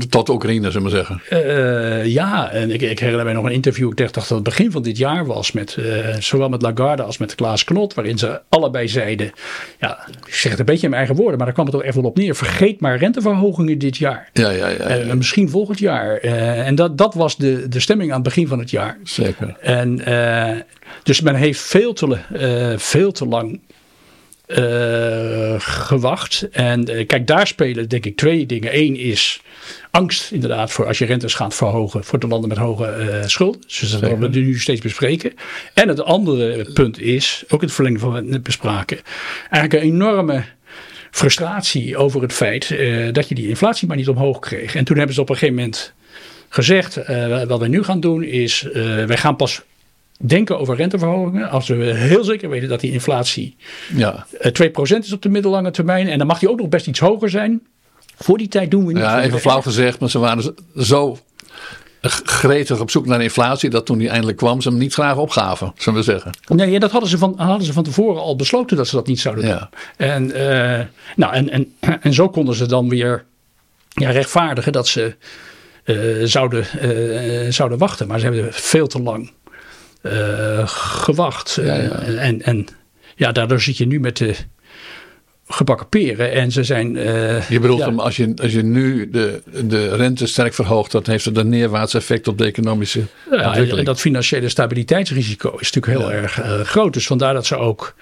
[0.10, 2.10] tot Oekraïne, zullen we zeggen.
[2.10, 4.82] ja, en ik, ik herinner mij nog een interview, ik dacht dat het begin van
[4.82, 5.78] dit jaar was, met,
[6.19, 9.32] zowel met Lagarde als met Klaas Knot, waarin ze allebei zeiden,
[9.80, 11.84] ja, ik zeg het een beetje in mijn eigen woorden, maar daar kwam het ook
[11.84, 12.36] even op neer.
[12.36, 14.30] Vergeet maar renteverhogingen dit jaar.
[14.34, 14.78] Ja, ja, ja.
[14.78, 16.17] En misschien volgend jaar.
[16.17, 19.00] en dat, dat was de, de stemming aan het begin van het jaar.
[19.04, 19.58] Zeker.
[19.60, 20.60] En, uh,
[21.04, 23.60] dus men heeft veel te, uh, veel te lang
[24.48, 26.50] uh, gewacht.
[26.52, 28.78] En kijk, daar spelen denk ik twee dingen.
[28.78, 29.42] Eén is
[29.92, 33.80] angst inderdaad voor als je rentes gaat verhogen voor de landen met hoge schuld.
[33.80, 35.34] Dus dat we nu steeds bespreken.
[35.74, 39.00] En het andere punt is, ook het verlengde van wat we net bespraken,
[39.50, 40.44] eigenlijk een enorme
[41.12, 42.76] frustratie over het feit
[43.12, 44.76] dat je die inflatie maar niet omhoog kreeg.
[44.76, 45.94] En toen hebben ze op een gegeven moment
[46.54, 48.74] gezegd, uh, wat we nu gaan doen is, uh,
[49.06, 49.62] wij gaan pas
[50.18, 53.56] denken over renteverhogingen als we heel zeker weten dat die inflatie
[53.96, 54.26] ja.
[54.30, 56.08] 2% eh, is op de middellange termijn.
[56.08, 57.62] En dan mag die ook nog best iets hoger zijn.
[58.16, 59.02] Voor die tijd doen we niet.
[59.02, 61.18] Ja, even flauw gezegd, maar ze waren zo
[62.24, 65.74] gretig op zoek naar inflatie dat toen die eindelijk kwam ze hem niet graag opgaven,
[65.76, 66.32] zullen we zeggen.
[66.48, 69.20] Nee, dat hadden ze van, hadden ze van tevoren al besloten dat ze dat niet
[69.20, 69.68] zouden doen.
[69.98, 70.80] En, uh,
[71.16, 73.26] nou, en, en, en zo konden ze dan weer
[73.88, 75.16] ja, rechtvaardigen dat ze
[76.24, 78.08] zouden, uh, zouden wachten.
[78.08, 79.32] Maar ze hebben veel te lang
[80.04, 81.58] uh, gewacht.
[81.62, 82.00] Ja, ja.
[82.00, 82.67] En, en
[83.15, 84.36] ja, daardoor zit je nu met de
[85.48, 86.32] gebakken peren.
[86.32, 86.94] En ze zijn.
[87.50, 87.86] je bedoelt, ja.
[87.86, 92.28] als, je, als je nu de, de rente sterk verhoogt, dat heeft een neerwaarts effect
[92.28, 96.94] op de economische ja, En dat financiële stabiliteitsrisico is natuurlijk heel erg groot.
[96.94, 97.96] Dus vandaar dat ze ook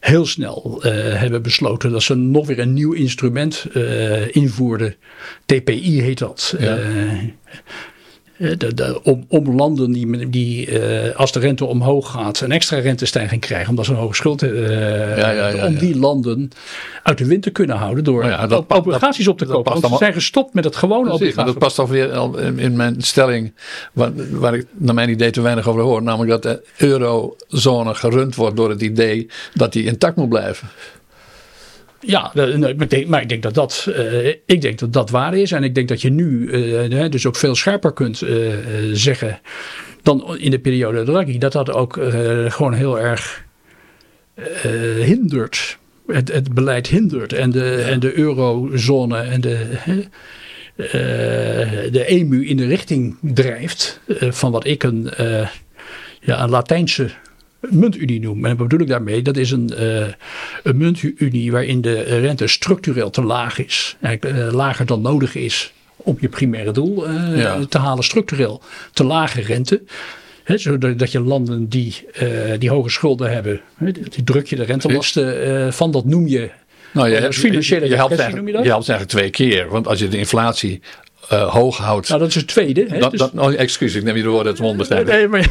[0.00, 4.94] heel snel uh, hebben besloten dat ze nog weer een nieuw instrument uh, invoerden.
[5.46, 6.54] TPI heet dat.
[6.58, 6.78] Ja.
[8.40, 12.52] Eh, de, de, om, om, landen die, die uh, als de rente omhoog gaat, een
[12.52, 16.50] extra rentestijging krijgen, omdat ze een hoge schuld uh, ja, ja, ja, om die landen
[17.02, 19.72] uit de wind te kunnen houden door oh dat, obligaties op te kopen.
[19.72, 21.44] Want ze zijn gestopt met het gewone obligatie.
[21.44, 22.12] Dat past alweer
[22.56, 23.52] in mijn stelling,
[23.92, 28.34] waar, waar, ik naar mijn idee te weinig over hoor, namelijk dat de eurozone gerund
[28.34, 30.68] wordt door het idee dat die intact moet blijven.
[32.00, 32.32] Ja,
[33.06, 35.52] maar ik denk dat dat, uh, ik denk dat dat waar is.
[35.52, 36.48] En ik denk dat je nu
[36.90, 38.54] uh, dus ook veel scherper kunt uh,
[38.92, 39.40] zeggen
[40.02, 41.38] dan in de periode Draghi.
[41.38, 41.98] Dat dat ook
[42.48, 43.44] gewoon heel erg
[45.04, 45.78] hindert.
[46.06, 47.32] Het, het, beleid hindert.
[47.32, 47.86] En de, ja.
[47.86, 49.66] en de eurozone en de,
[51.90, 55.10] de EMU in de richting drijft van wat ik een,
[56.20, 57.10] ja, een Latijnse
[57.68, 58.44] muntunie noem.
[58.44, 59.22] En wat bedoel ik daarmee?
[59.22, 60.06] Dat is een, uh,
[60.62, 63.96] een muntunie waarin de rente structureel te laag is.
[64.00, 67.64] Eigenlijk uh, lager dan nodig is om je primaire doel ja.
[67.68, 68.04] te halen.
[68.04, 69.82] Structureel te lage rente.
[70.44, 72.06] He, zodat je landen die,
[72.58, 75.90] die hoge schulden hebben, die druk je de rentelasten van.
[75.90, 76.50] Dat noem je
[76.92, 79.68] nou, je, financiële je, je, helpt je, je helpt eigenlijk twee keer.
[79.68, 80.80] Want als je de inflatie
[81.32, 82.08] uh, hoog houdt.
[82.08, 82.86] Nou, dat is het tweede.
[82.88, 82.98] Hè?
[82.98, 83.20] Dat, dus...
[83.20, 85.50] dat, oh, excuus, ik neem je de woorden het mond Nee, maar...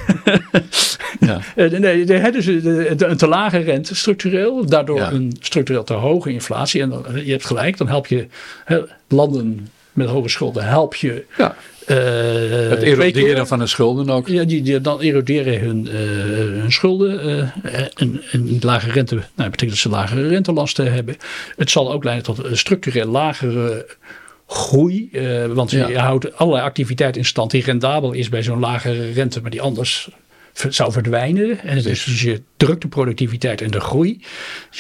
[1.20, 1.40] ja.
[1.56, 5.12] Eh, nee, nee, dus een te lage rente structureel, daardoor ja.
[5.12, 6.82] een structureel te hoge inflatie.
[6.82, 8.28] En dan, je hebt gelijk, dan help je
[8.66, 11.56] hè, landen met hoge schulden, help je ja.
[11.88, 11.96] Uh,
[12.70, 14.28] het eroderen van hun schulden ook.
[14.28, 15.94] Ja, die, die dan eroderen hun, uh,
[16.62, 17.28] hun schulden.
[17.28, 21.18] Uh, en, en lage rente, nou, dat betekent dat ze lagere rentelasten hebben.
[21.56, 23.86] Het zal ook leiden tot een structureel lagere
[24.50, 25.10] groei.
[25.12, 25.88] Uh, want ja.
[25.88, 29.62] je houdt allerlei activiteit in stand die rendabel is bij zo'n lagere rente, maar die
[29.62, 30.10] anders
[30.70, 31.60] zou verdwijnen.
[31.60, 34.22] En dus, dus je drukt de productiviteit en de groei.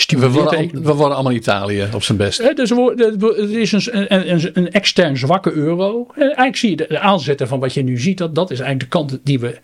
[0.07, 2.39] We worden, we worden allemaal Italië op zijn best.
[2.39, 6.07] Uh, dus het is een, een, een, extern zwakke euro.
[6.15, 8.17] En eigenlijk zie je de aanzetten van wat je nu ziet.
[8.17, 9.59] Dat, dat is eigenlijk de kant die we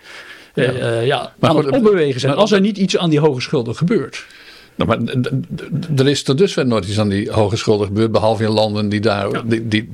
[0.55, 0.73] ja.
[0.73, 2.33] Uh, ja, maar aan het opbewegen zijn.
[2.33, 4.25] als er niet iets aan die hoge schulden gebeurt.
[4.75, 5.13] Nou, maar
[5.95, 8.99] er is tot dusver nooit iets aan die hoge schulden gebeurd, behalve in landen die,
[8.99, 9.41] daar, ja.
[9.45, 9.89] die, die,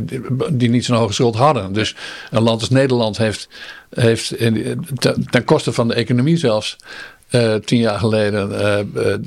[0.51, 1.73] die, niet zo'n hoge schuld hadden.
[1.73, 1.95] Dus
[2.31, 3.49] een land als Nederland heeft,
[3.89, 4.85] heeft in,
[5.29, 6.77] ten koste van de economie zelfs
[7.31, 8.77] uh, tien jaar geleden uh,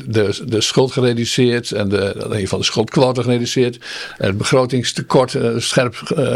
[0.07, 3.79] de, de schuld gereduceerd en de, in ieder geval de schuldquote gereduceerd.
[4.19, 5.95] En het begrotingstekort uh, scherp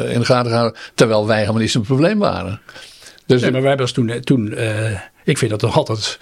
[0.08, 2.60] in de gaten gehouden, terwijl wij helemaal niet zo'n probleem waren.
[3.26, 4.54] Dus nee, maar wij hebben toen, toen
[5.28, 6.18] ik vind dat toch altijd,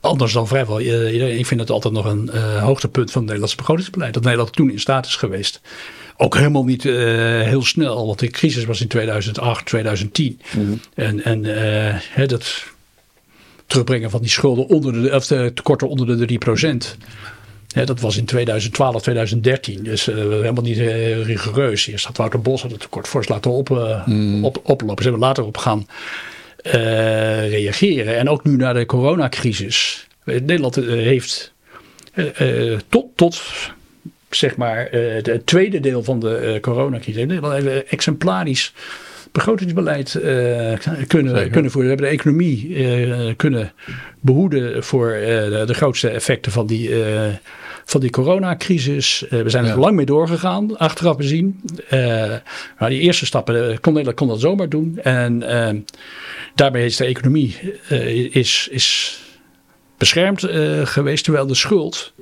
[0.00, 3.56] anders dan vrijwel iedereen, ik vind het altijd nog een uh, hoogtepunt van het Nederlandse
[3.56, 4.14] begrotingsbeleid.
[4.14, 5.60] Dat Nederland toen in staat is geweest.
[6.16, 6.94] Ook helemaal niet uh,
[7.42, 10.40] heel snel, want de crisis was in 2008, 2010.
[10.54, 10.80] Mm -hmm.
[10.94, 11.44] En, en
[12.16, 12.64] uh, dat
[13.66, 16.38] terugbrengen van die schulden onder de, of de tekorten onder de
[17.74, 17.84] 3%.
[17.84, 19.82] dat was in 2012, 2013.
[19.82, 21.86] Dus uh, helemaal niet uh, rigoureus.
[21.86, 23.68] Eerst had Wouter Bos het tekort fors laten op,
[24.06, 24.44] mm.
[24.44, 25.02] op, oplopen.
[25.02, 25.86] Ze hebben later op gaan
[27.48, 28.16] reageren.
[28.16, 30.06] En ook nu naar de coronacrisis.
[30.24, 31.52] Nederland heeft
[32.88, 33.42] tot, tot
[34.30, 37.24] zeg maar het tweede deel van de coronacrisis.
[37.26, 38.72] Nederland heeft exemplarisch
[39.36, 40.24] begrotingsbeleid uh,
[41.06, 41.90] kunnen, kunnen voeren.
[41.90, 43.72] We hebben de economie uh, kunnen
[44.20, 46.90] behoeden voor uh, de, de, grootste effecten van die,
[47.88, 49.24] van die coronacrisis.
[49.28, 51.60] we zijn er lang mee doorgegaan, achteraf bezien.
[52.78, 54.98] maar die eerste stappen kon Nederland kon dat zomaar doen.
[54.98, 55.44] En
[56.54, 57.56] daarmee is de economie
[58.30, 59.18] is, is
[59.98, 60.40] beschermd
[60.84, 62.12] geweest, terwijl de schuld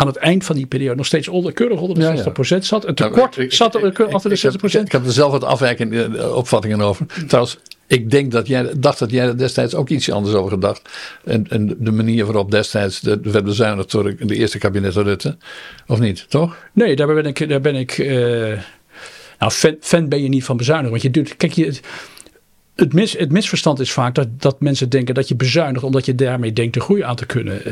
[0.00, 2.86] aan het eind van die periode nog steeds onder, keurig onder de 60% zat.
[2.86, 4.64] Een tekort nou, zat er achter de 60%.
[4.64, 7.06] Ik, ik, heb er zelf wat afwijkende eh, opvattingen over.
[7.26, 10.88] Trouwens, ik denk dat jij dacht dat jij er destijds ook iets anders over gedacht.
[11.24, 15.36] En, en de manier waarop destijds de, werd bezuinigd door de eerste kabinet Rutte.
[15.86, 16.56] Of niet, toch?
[16.72, 17.48] Nee, daar ben ik.
[17.48, 18.58] Daar ben ik uh,
[19.38, 20.90] nou, fan, fan, ben je niet van bezuinigen.
[20.90, 21.36] Want je doet.
[21.36, 21.80] Kijk, je
[22.78, 26.14] het, mis, het misverstand is vaak dat, dat mensen denken dat je bezuinigt omdat je
[26.14, 27.62] daarmee denkt de groei aan te kunnen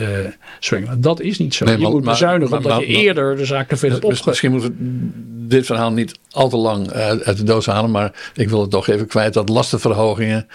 [0.73, 1.71] uh, Dat is niet zo.
[1.71, 4.23] je moet bezuinigen omdat je eerder de zaak te veel hebt opge...
[4.29, 8.31] Misschien moeten we dit verhaal niet al te lang uh, uit de doos halen, maar
[8.35, 10.47] ik wil het toch even kwijt dat lastenverhogingen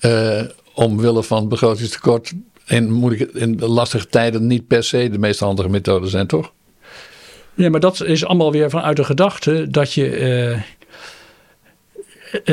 [0.00, 0.40] uh,
[0.74, 2.32] omwille van begrotingstekort
[2.66, 6.52] in, moeilijke, in lastige tijden niet per se de meest handige methode zijn, toch?
[7.54, 10.60] Ja, maar dat is allemaal weer vanuit de gedachte dat je eh,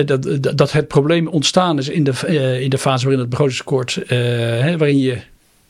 [0.06, 3.98] dat, dat het probleem ontstaan is in de, uh, in de fase waarin het begrotingstekort,
[4.04, 5.18] uh, hè, waarin, je,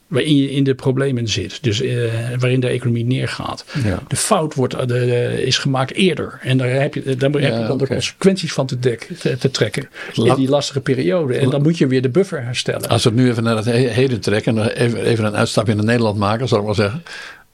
[0.08, 1.63] waarin je in de problemen zit.
[1.63, 3.65] Dus uh, waarin de economie neergaat.
[3.84, 4.00] Ja.
[4.08, 6.39] De fout wordt, de, is gemaakt eerder.
[6.41, 9.52] En daar heb je, daar heb je dan de consequenties van te, dek, te, te
[9.52, 9.89] trekken.
[10.13, 11.38] In die lastige periode.
[11.38, 12.89] En dan moet je weer de buffer herstellen.
[12.89, 14.58] Als we het nu even naar het heden trekken.
[14.58, 17.04] En even, even een uitstapje naar Nederland maken, zal ik maar zeggen.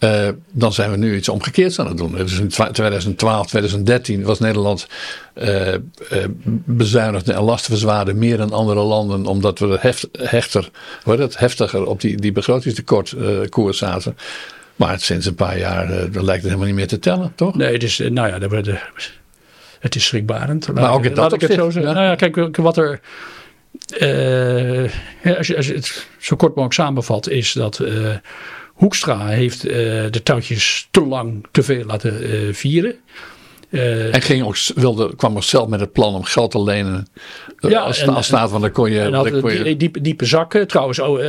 [0.06, 2.16] Uh, dan zijn we nu iets omgekeerds aan het doen.
[2.16, 4.88] Dus in 2012, 2013 was Nederland
[5.36, 5.78] uh, uh,
[6.66, 10.70] bezuinigd en lastenverzwaarde meer dan andere landen, omdat we heft, hechter,
[11.04, 13.16] het, heftiger op die, die begrotingstekort
[13.50, 14.18] koers zaten.
[14.76, 17.56] Maar sinds een paar jaar lijkt het helemaal niet meer te tellen, toch?
[17.56, 18.80] Nee, het is, nou ja, de,
[19.80, 20.74] het is schrikbarend.
[20.74, 21.94] Maar ook in dat ik het zo zeggen.
[21.94, 23.00] Nou ja, kijk, wat er.
[25.38, 27.82] als, je, als je het zo kort mogelijk samenvat, is dat
[28.76, 29.72] Hoekstra heeft uh,
[30.10, 32.96] de touwtjes te lang te veel laten uh, vieren.
[33.70, 37.08] Uh, en ging ook, wilde, kwam ook zelf met het plan om geld te lenen.
[37.60, 39.00] Ja, als, en, als staat van dan kon je.
[39.00, 39.78] En had kon je...
[39.78, 40.68] Diepe, diepe zakken.
[40.68, 41.20] Trouwens, oh,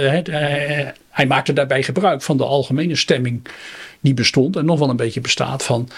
[1.11, 3.43] hij maakte daarbij gebruik van de algemene stemming
[4.07, 5.89] die bestond en nog wel een beetje bestaat van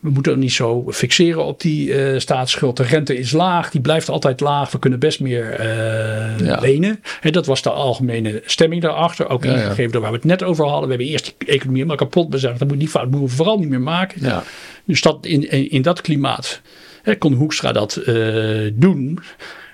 [0.00, 2.76] we moeten niet zo fixeren op die uh, staatsschuld.
[2.76, 4.70] De rente is laag, die blijft altijd laag.
[4.70, 7.00] We kunnen best meer uh, lenen.
[7.20, 9.28] En dat was de algemene stemming daarachter.
[9.28, 10.82] Ook ingegeven ja, door waar we het net over hadden.
[10.82, 12.60] We hebben eerst die economie helemaal kapot bezuinigd.
[12.60, 14.22] Dat moet die fout moeten we vooral niet meer maken.
[14.22, 14.42] Ja.
[14.84, 16.60] Dus dat in, in, in dat klimaat
[17.02, 19.18] hè, kon Hoekstra dat uh, doen.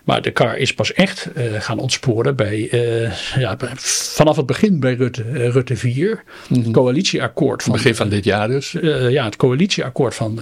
[0.05, 3.57] Maar de kar is pas echt uh, gaan ontsporen bij, uh, ja,
[4.15, 6.23] vanaf het begin bij Rutte, uh, Rutte 4.
[6.49, 6.71] Het mhm.
[6.71, 7.73] coalitieakkoord van.
[7.73, 8.77] Begin van dit jaar dus?
[9.09, 10.41] ja, het coalitieakkoord van,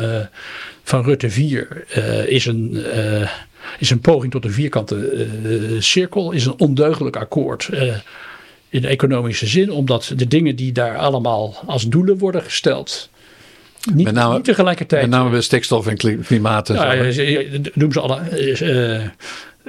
[0.83, 1.85] van Rutte 4
[2.27, 2.85] is een.
[3.79, 5.27] is een poging tot een vierkante
[5.79, 7.69] cirkel, is een ondeugelijk akkoord
[8.69, 13.11] in de economische zin, omdat de dingen die daar allemaal als doelen worden gesteld,
[13.95, 15.03] niet, met name, niet tegelijkertijd.
[15.03, 16.69] Met name bij stikstof en klimaat.
[16.69, 16.95] Ja,
[17.75, 18.21] noem ze alle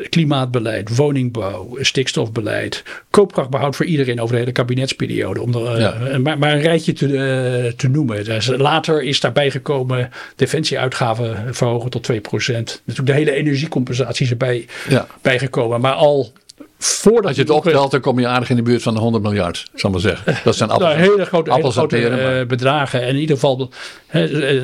[0.10, 5.42] klimaatbeleid, woningbouw, stikstofbeleid, koopkrachtbehoud voor iedereen over de hele kabinetsperiode.
[5.42, 8.24] Om er, eh, maar, maar, een rijtje te, uh, te noemen.
[8.24, 12.82] Dus later is daarbij gekomen defensieuitgaven verhogen tot 2%.
[12.86, 15.08] Natuurlijk de hele energiecompensatie is erbij ja.
[15.22, 15.82] bijgekomen.
[15.82, 16.32] Maar al
[16.78, 19.24] voordat Als je het optelt, dan kom je aardig in de buurt van de 100
[19.24, 20.38] miljard, zal maar zeggen.
[20.44, 23.02] Dat zijn appels, nou, hele grote, hele grote uh, bedragen.
[23.02, 23.70] En in ieder geval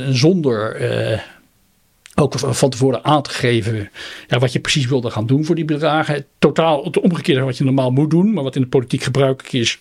[0.09, 0.81] zonder
[2.19, 3.89] ook van tevoren aan te geven
[4.27, 6.25] ja, wat je precies wilde gaan doen voor die bedragen.
[6.39, 9.79] Totaal het omgekeerde wat je normaal moet doen, maar wat in de politiek gebruikelijk is.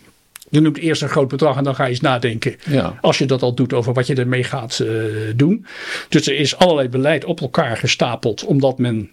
[0.51, 2.57] Je noemt eerst een groot bedrag en dan ga je eens nadenken.
[2.65, 2.99] Ja.
[3.01, 5.03] Als je dat al doet over wat je ermee gaat uh,
[5.37, 5.67] doen.
[6.09, 8.45] Dus er is allerlei beleid op elkaar gestapeld.
[8.45, 9.11] Omdat men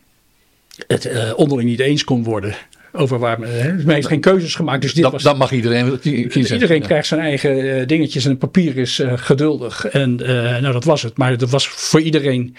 [0.88, 2.56] het uh, onderling niet eens kon worden
[2.92, 4.82] over waar men, heeft geen keuzes gemaakt.
[4.82, 6.54] Dus dit dat, was, dat mag iedereen kiezen.
[6.54, 9.86] Iedereen krijgt zijn eigen uh, dingetjes en het papier is uh, geduldig.
[9.86, 10.28] En uh,
[10.60, 11.18] nou, dat was het.
[11.18, 12.56] Maar dat was voor iedereen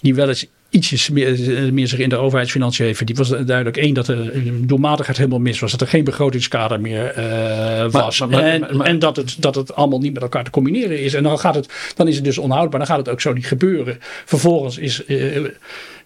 [0.00, 3.76] die wel eens ietsjes meer, eh, meer zich in de overheidsfinanciën heeft Die was duidelijk
[3.76, 5.70] één dat de doelmatigheid helemaal mis was.
[5.70, 8.20] Dat er geen begrotingskader meer uh, was.
[8.20, 11.14] Maar, maar, en, en, dat, het, dat het allemaal niet met elkaar te combineren is.
[11.14, 12.78] En dan, gaat het, dan is het dus onhoudbaar.
[12.78, 13.96] Dan gaat het ook zo niet gebeuren.
[14.24, 15.44] Vervolgens is uh,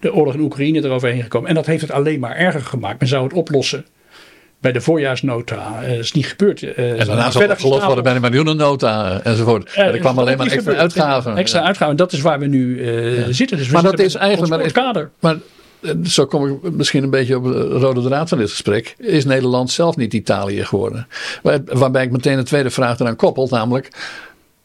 [0.01, 1.49] de oorlog in Oekraïne eroverheen gekomen.
[1.49, 2.99] En dat heeft het alleen maar erger gemaakt.
[2.99, 3.85] Men zou het oplossen
[4.63, 5.81] bij de voorjaarsnota.
[5.81, 6.63] dat is niet gebeurd.
[6.63, 9.77] en daarna zal het gelost worden bij de miljoenennota enzovoort.
[9.77, 11.37] er kwam alleen maar extra uitgaven.
[11.37, 11.97] Extra uitgaven.
[11.97, 12.85] Dat is waar we nu
[13.31, 13.57] zitten.
[13.57, 15.11] Dus we maar dat is eigenlijk maar, kader.
[15.21, 15.37] Maar
[16.05, 18.95] zo kom ik misschien een beetje op de rode draad van dit gesprek.
[18.99, 21.07] Is Nederland zelf niet Italië geworden?
[21.65, 23.49] Waarbij ik meteen een tweede vraag eraan koppel.
[23.51, 23.89] Namelijk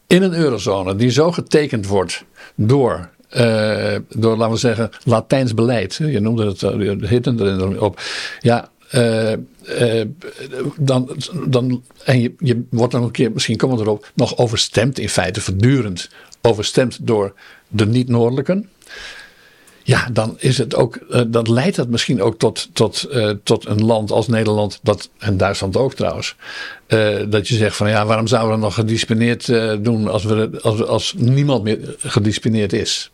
[0.08, 2.24] in een eurozone die zo getekend wordt
[2.56, 5.96] door uh, door, laten we zeggen, Latijns beleid.
[5.96, 8.02] Je noemde het, uh, hitten erin op.
[8.40, 9.34] Ja, uh,
[10.78, 11.16] dan,
[11.48, 15.10] dan, en je, je wordt dan een keer, misschien komen we erop, nog overstemd, in
[15.10, 16.10] feite voortdurend
[16.42, 17.34] overstemd door
[17.68, 18.70] de niet-noordelijken.
[19.84, 23.10] Ja, dan is het ook, uh, dan leidt dat misschien ook tot, tot,
[23.44, 26.36] tot een land als Nederland, dat, en Duitsland ook trouwens.
[27.30, 29.46] Dat je zegt van ja, waarom zouden we nog gedisciplineerd
[29.84, 33.12] doen als, we, als, als niemand meer gedisciplineerd is?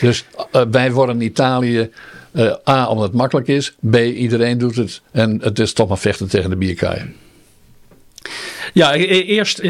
[0.00, 0.24] Dus
[0.70, 1.90] wij worden Italië,
[2.68, 6.28] A, omdat het makkelijk is, B, iedereen doet het en het is toch maar vechten
[6.28, 7.14] tegen de bierkaaien.
[8.72, 9.62] Ja, e-, e-, eerst,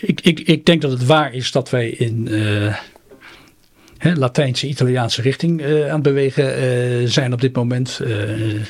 [0.00, 2.28] ik, ik, ik denk dat het waar is dat wij in
[4.02, 8.00] hè, Latijnse, Italiaanse richting uh, aan het bewegen uh, zijn op dit moment.
[8.04, 8.60] Uh,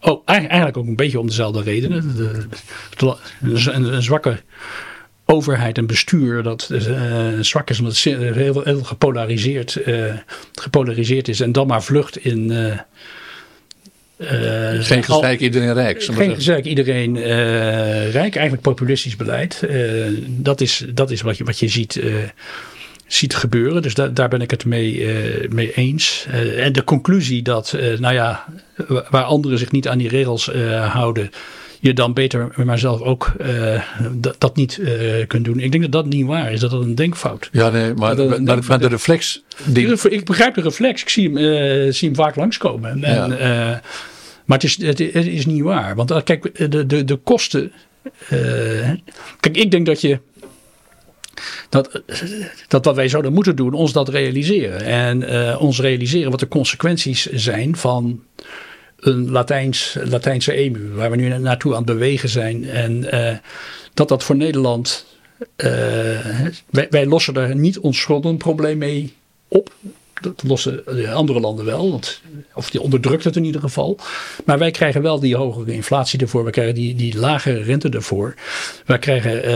[0.00, 2.16] oh, eigenlijk ook een beetje om dezelfde redenen.
[2.16, 2.46] De,
[3.72, 4.38] een, zwakke
[5.26, 6.70] overheid en bestuur dat
[7.40, 9.78] zwak is omdat het heel, heel gepolariseerd,
[10.52, 12.74] gepolariseerd is en dan maar vlucht in...
[14.18, 16.02] Uh, geen gezeik iedereen rijk.
[16.02, 17.24] Geen gezeik iedereen uh,
[18.10, 18.34] rijk.
[18.34, 19.62] Eigenlijk populistisch beleid.
[19.70, 22.02] Uh, dat, is, dat is wat je, wat je ziet
[23.06, 23.82] ziet gebeuren.
[23.82, 25.06] Dus da daar ben ik het mee,
[25.48, 26.26] mee eens.
[26.56, 28.44] En de conclusie dat, nou ja,
[29.10, 30.50] waar anderen zich niet aan die regels
[30.88, 31.30] houden,
[31.86, 33.32] je dan beter maar zelf ook
[34.38, 34.80] dat niet
[35.26, 35.60] kunt doen.
[35.60, 37.48] Ik denk dat dat niet waar is, dat dat een denkfout.
[37.52, 39.42] Ja, nee, maar, dat, maar, maar de reflex.
[39.64, 40.08] Die...
[40.10, 43.04] Ik begrijp de reflex, ik zie hem, zie hem vaak langskomen.
[43.04, 43.80] En, ja.
[44.44, 45.94] maar het is, het, het, is niet waar.
[45.94, 47.72] Want kijk, de, de, de kosten.
[49.40, 50.18] kijk, ik denk dat je
[51.68, 52.02] dat,
[52.68, 54.80] dat wat wij zouden moeten doen, ons dat realiseren.
[54.80, 58.22] En uh, ons realiseren wat de consequenties zijn van
[59.06, 62.68] een Latijns, Latijnse EMU, waar we nu naartoe aan het bewegen zijn.
[62.68, 63.36] En uh,
[63.94, 65.06] dat dat voor Nederland.
[65.56, 65.68] Uh,
[66.90, 69.14] wij, lossen er niet ons schuldenprobleem mee
[69.48, 69.72] op.
[70.20, 72.20] Dat lossen de andere landen wel, want,
[72.54, 73.98] of die onderdrukt het in ieder geval.
[74.44, 78.34] Maar wij krijgen wel die hogere inflatie ervoor, we krijgen die, die lagere rente ervoor.
[78.86, 79.50] Wij krijgen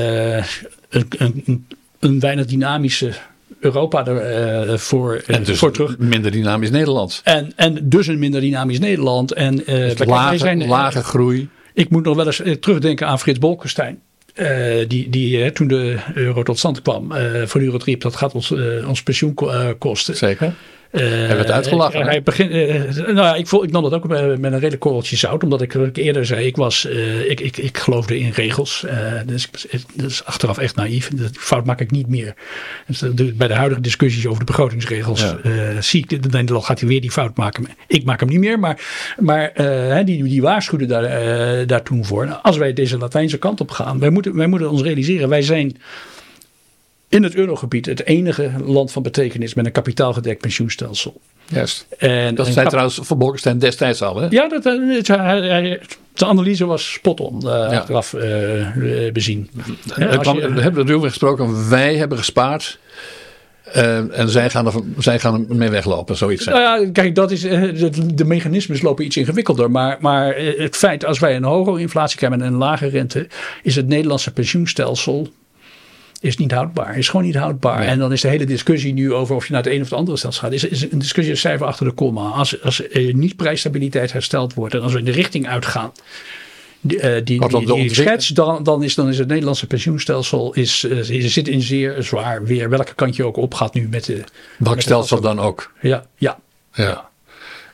[0.88, 1.66] een, een,
[1.98, 3.12] een weinig dynamische
[3.60, 5.98] Europa ervoor uh, en dus voor terug.
[5.98, 7.20] minder dynamisch Nederland.
[7.24, 9.32] En, en dus een minder dynamisch Nederland.
[9.32, 11.48] En, uh, dus lage, zijn, lage groei.
[11.74, 14.00] Ik moet nog wel eens terugdenken aan Frits Bolkestein.
[14.34, 17.12] Uh, die, die toen de euro tot stand kwam,
[17.44, 18.54] voortdurend riep dat gaat ons,
[18.86, 19.34] ons pensioen
[19.78, 20.16] kosten.
[20.16, 20.54] Zeker.
[20.92, 22.02] Uh, Hij werd uitgelachen.
[22.02, 24.80] Hij begin, uh, nou ja, ik, voel, ik nam dat ook met, met een redelijk
[24.80, 25.42] korreltje zout.
[25.42, 26.84] Omdat ik, ik eerder zei, ik, was,
[27.28, 28.86] ik, ik, ik geloofde in regels.
[29.26, 29.48] dus
[29.94, 31.08] dat is achteraf echt naïef.
[31.08, 32.34] Dat fout maak ik niet meer.
[32.86, 35.80] Dus bij de huidige discussies over de begrotingsregels ja.
[35.80, 37.66] zie ik, Nederland gaat hij weer die fout maken.
[37.86, 38.80] Ik maak hem niet meer, maar,
[39.18, 39.52] maar
[40.04, 42.26] die, die waarschuwde daar, daar toen voor.
[42.26, 45.42] Nou, als wij deze Latijnse kant op gaan, wij moeten, wij moeten ons realiseren, wij
[45.42, 45.76] zijn
[47.10, 51.20] in het eurogebied het enige land van betekenis met een kapitaalgedekt pensioenstelsel.
[51.46, 51.86] Juist.
[51.98, 54.16] En, dat zei trouwens Van Bolkestein destijds al.
[54.16, 54.26] Hè?
[54.30, 54.72] Ja, dat, eh,
[56.12, 59.50] de analyse was spot on uh, achteraf uh, bezien.
[59.96, 62.78] Ja, je, we hebben erover gesproken, wij hebben gespaard.
[63.76, 66.44] Uh, en zij gaan, er, zij gaan er mee weglopen, zoiets.
[66.44, 69.70] Nou ja, kijk, dat is, de, de, mechanismes lopen iets ingewikkelder.
[69.70, 73.26] Maar, maar het feit, als wij een hogere inflatie krijgen en een lage rente,
[73.62, 75.28] is het Nederlandse pensioenstelsel
[76.20, 76.98] is niet houdbaar.
[76.98, 77.82] Is gewoon niet houdbaar.
[77.82, 79.98] En dan is de hele discussie nu over of je naar het een of het
[79.98, 80.52] andere stelsel gaat.
[80.52, 82.28] Is, is een discussie een cijfer achter de komma.
[82.28, 85.92] Als, als er niet prijsstabiliteit hersteld wordt en als we in de richting uitgaan.
[86.82, 90.84] Die, uh, die, die, die schets, dan, dan, is, dan is het Nederlandse pensioenstelsel is,
[90.84, 92.70] uh, zit in zeer zwaar weer.
[92.70, 94.24] Welke kant je ook op gaat nu met de.
[94.76, 95.72] Stelsel dan ook?
[95.80, 96.38] Ja, ja,
[96.72, 97.08] ja.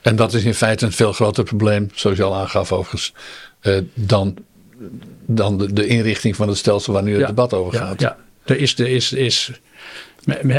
[0.02, 3.12] En dat is in feite een veel groter probleem, zoals je al aangaf overigens,
[3.62, 4.36] uh, dan,
[5.26, 8.00] dan de, de, inrichting van het stelsel waar nu het debat over gaat.
[8.00, 9.50] Ja, er is, er is, is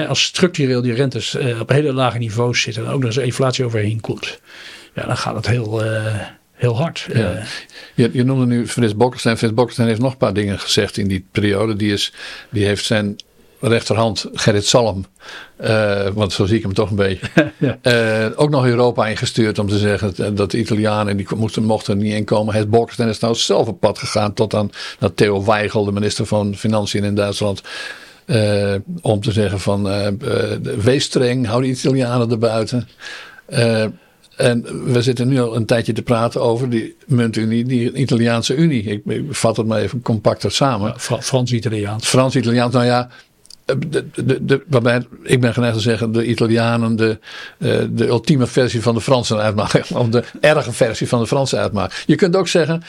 [0.08, 3.66] als structureel die rentes uh, op hele lage niveaus zitten en ook nog eens inflatie
[3.66, 4.40] overheen komt,
[4.94, 6.16] ja, dan gaat het heel, uh,
[6.52, 7.08] heel hard.
[7.14, 7.34] Ja.
[7.34, 7.44] Uh,
[7.94, 9.38] je, je, noemde nu Frits Bokkerstein.
[9.38, 11.76] Frits Bokkerstein heeft nog een paar dingen gezegd in die periode.
[11.76, 12.14] Die, is,
[12.50, 13.16] die heeft zijn
[13.60, 15.06] rechterhand Gerrit Salm,
[16.14, 17.28] want zo zie ik hem toch een beetje,
[17.58, 18.32] ja.
[18.36, 22.56] ook nog Europa ingestuurd om te zeggen dat de Italianen die moesten, mochten niet inkomen.
[22.56, 26.26] Het Bolkestein is nou zelf op pad gegaan tot aan dat Theo Weigel, de minister
[26.26, 27.62] van Financiën in Duitsland,
[28.28, 30.08] uh, om te zeggen van uh,
[30.78, 32.88] wees streng, hou de Italianen erbuiten.
[34.36, 38.84] en we zitten nu al een tijdje te praten over die muntunie, die Italiaanse Unie.
[38.84, 40.94] Ik, ik vat het maar even compacter samen.
[41.10, 42.08] Ja, Frans-Italiaans.
[42.08, 43.10] Frans-Italiaans, nou ja.
[43.88, 47.20] De, de, de, waarbij, ik ben geneigd te zeggen, de Italianen de,
[47.90, 49.84] de ultieme versie van de Fransen uitmaken.
[49.98, 51.98] Of de erge versie van de Fransen uitmaken.
[52.06, 52.84] Je kunt ook zeggen,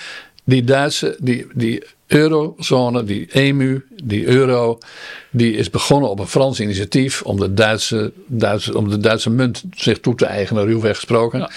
[0.45, 4.79] die Duitse, die, die eurozone, die EMU, die euro,
[5.31, 9.65] die is begonnen op een Frans initiatief om de Duitse, Duitse, om de Duitse munt
[9.75, 11.39] zich toe te eigenen, ruwweg gesproken.
[11.39, 11.51] Ja.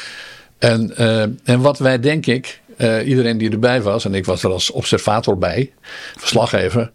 [0.57, 4.43] En, uh, en wat wij denk ik, uh, iedereen die erbij was, en ik was
[4.43, 5.72] er als observator bij,
[6.17, 6.91] verslaggever,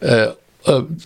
[0.00, 0.26] uh,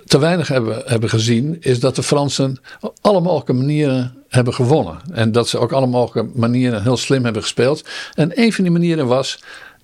[0.05, 4.98] te weinig hebben, hebben gezien, is dat de Fransen op alle mogelijke manieren hebben gewonnen.
[5.12, 7.84] En dat ze ook alle mogelijke manieren heel slim hebben gespeeld.
[8.14, 9.38] En een van die manieren was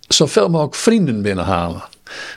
[0.08, 1.82] zoveel mogelijk vrienden binnenhalen.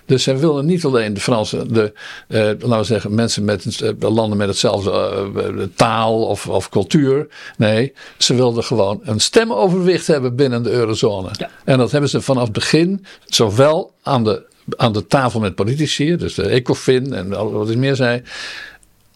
[0.05, 1.93] Dus zij wilden niet alleen de Fransen, de,
[2.27, 7.27] uh, laten we zeggen, mensen met uh, landen met hetzelfde uh, taal of, of cultuur.
[7.57, 11.29] Nee, ze wilden gewoon een stemoverwicht hebben binnen de eurozone.
[11.31, 11.49] Ja.
[11.63, 14.43] En dat hebben ze vanaf het begin zowel aan de,
[14.76, 18.22] aan de tafel met politici, dus de ECOFIN en wat is meer zei.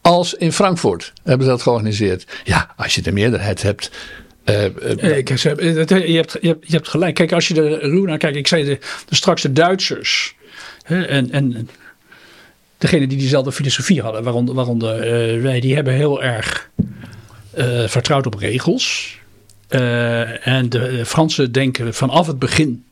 [0.02, 2.28] Als in Frankfurt hebben ze dat georganiseerd.
[2.44, 3.92] Ja, als je de meerderheid hebt,
[4.50, 5.62] uh, uh, ik, je, hebt,
[6.08, 7.16] je, hebt, je hebt gelijk.
[7.16, 8.38] Kijk, als je er ruw naar kijkt.
[8.38, 10.36] Ik zei de, de straks de Duitsers.
[10.82, 11.70] Hè, en, en
[12.78, 14.24] degene die diezelfde filosofie hadden.
[14.24, 15.60] Waaronder, waaronder uh, wij.
[15.60, 16.70] Die hebben heel erg
[17.86, 19.18] vertrouwd op regels.
[19.68, 22.84] en de Fransen denken vanaf het begin.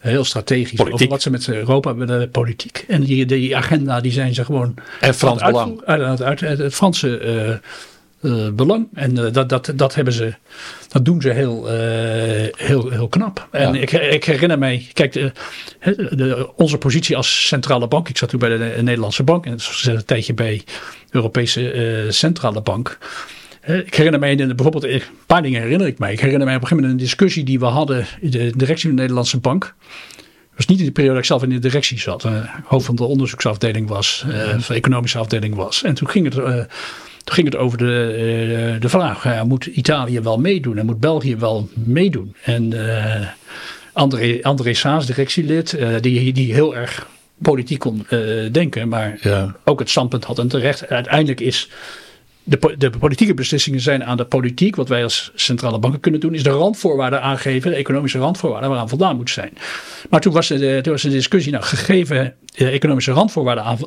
[0.00, 0.94] Heel strategisch politiek.
[0.94, 2.84] over wat ze met Europa willen, politiek.
[2.88, 4.74] En die, die agenda die zijn ze gewoon.
[5.00, 5.82] En Frans belang.
[5.84, 7.60] Uit, uit, uit, het Franse
[8.20, 8.88] uh, belang.
[8.94, 10.34] En uh, dat, dat, dat, hebben ze,
[10.88, 11.66] dat doen ze heel,
[12.56, 13.48] heel, heel knap.
[13.50, 13.80] En ja.
[13.80, 15.32] ik, ik, herinner mij, kijk, de,
[16.10, 18.08] de, onze positie als centrale bank.
[18.08, 20.72] Ik zat toen bij de, Nederlandse bank en een tijdje bij de
[21.10, 22.98] Europese Centrale Bank.
[23.60, 26.12] Ik herinner mij, bijvoorbeeld, een paar dingen herinner ik mij.
[26.12, 28.86] Ik herinner mij op een gegeven moment een discussie die we hadden in de directie
[28.86, 29.62] van de Nederlandse bank.
[29.62, 32.26] Dat was niet in de periode dat ik zelf in de directie zat.
[32.64, 35.82] hoofd van de onderzoeksafdeling was, van de economische afdeling was.
[35.82, 36.68] En toen ging het
[37.24, 38.06] toen ging het over de,
[38.74, 42.34] eh, de vraag: moet Italië wel meedoen en moet België wel meedoen?
[42.42, 43.26] En uh,
[43.92, 47.06] André, André Saas, directielid, uh, die, die heel erg
[47.38, 48.06] politiek kon
[48.52, 49.56] denken, maar ja.
[49.64, 50.88] ook het standpunt had en terecht.
[50.88, 51.68] Uiteindelijk is.
[52.44, 54.76] De, de, politieke beslissingen zijn aan de politiek.
[54.76, 58.88] Wat wij als centrale banken kunnen doen, is de randvoorwaarden aangeven, de economische randvoorwaarden waaraan
[58.88, 59.52] voldaan moet zijn.
[60.10, 63.78] Maar toen was, de, de discussie, nou, gegeven de economische randvoorwaarden aan,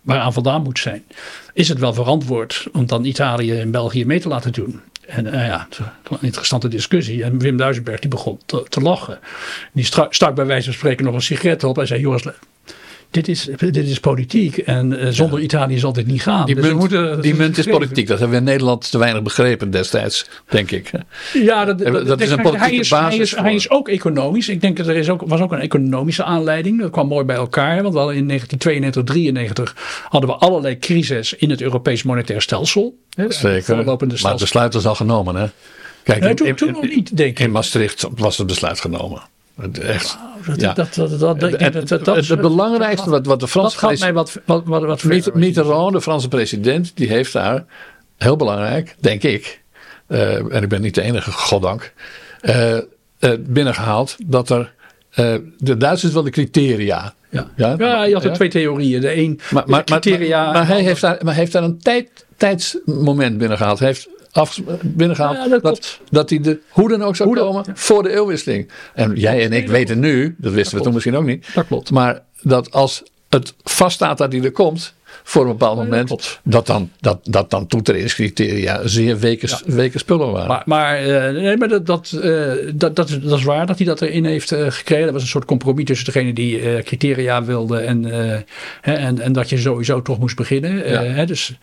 [0.00, 1.04] waaraan voldaan moet zijn.
[1.52, 4.80] Is het wel verantwoord om dan Italië en België mee te laten doen?
[5.06, 5.68] En uh, ja,
[6.10, 7.24] een interessante discussie.
[7.24, 9.18] En Wim Duisenberg die begon te, lachen.
[9.72, 11.76] Die stak bij wijze van spreken nog een sigaret op.
[11.76, 12.24] Hij zei, jongens,
[13.16, 15.44] dit is, dit is politiek en uh, zonder ja.
[15.44, 16.46] Italië zal dit niet gaan.
[16.46, 18.06] Die, dus munt, moeten, die munt is politiek.
[18.06, 20.90] Dat hebben we in Nederland te weinig begrepen destijds, denk ik.
[21.32, 23.14] Ja, dat, dat, dat is een politieke hij is, basis.
[23.14, 24.48] Hij is, hij is, ook economisch.
[24.48, 26.80] Ik denk dat er is ook, was ook een economische aanleiding.
[26.80, 27.82] Dat kwam mooi bij elkaar.
[27.82, 32.98] Want we hadden in 1992, 93 hadden we allerlei crises in het Europees monetair stelsel.
[33.28, 35.46] Zeker, maar het besluit was al genomen hè?
[36.02, 37.38] Kijk, nee, toen, in, toen nog niet, denk ik.
[37.38, 39.22] In Maastricht was het besluit genomen.
[39.82, 40.18] Echt.
[40.42, 46.28] Het, belangrijkste wat, wat de Franse dat mij wat, wat, wat, wat Mitterrand, de Franse
[46.28, 47.64] president, die heeft daar
[48.16, 49.62] heel belangrijk, denk ik,
[50.08, 51.92] uh, en ik ben niet de enige, goddank,
[52.42, 52.80] uh, uh,
[53.40, 54.74] binnengehaald dat er
[55.58, 57.14] de Duitsers wel de criteria.
[57.30, 59.00] Ja, ja, ja je had er twee theorieën.
[59.00, 60.44] De een, maar, maar, criteria.
[60.44, 63.78] Maar, maar, hij heeft daar, maar hij heeft daar een tijd, tijdsmoment binnengehaald.
[63.78, 65.36] Hij heeft af, binnengehaald.
[65.36, 68.70] Ja, dat, dat, dat, hij de hoe dan ook zou komen voor de eeuwwisseling.
[68.94, 71.46] En jij en ik weten nu, dat wisten we toen misschien ook niet.
[71.54, 71.90] Dat klopt.
[71.90, 76.90] Maar dat als het vaststaat dat hij er komt, voor een bepaald moment, dat, dan,
[77.00, 79.74] dat, dat dan toetredingscriteria zeer weken, ja.
[79.74, 80.48] weken spullen waren.
[80.48, 82.22] Maar, maar, uh, nee, maar dat, dat, uh,
[82.74, 85.04] dat, dat, dat, is waar dat hij dat erin heeft uh, gekregen.
[85.04, 88.04] Dat was een soort compromis tussen degene die criteria wilde en,
[88.80, 90.90] hè, en, en dat je sowieso toch moest beginnen.
[90.90, 91.02] Ja.
[91.02, 91.54] Hè, dus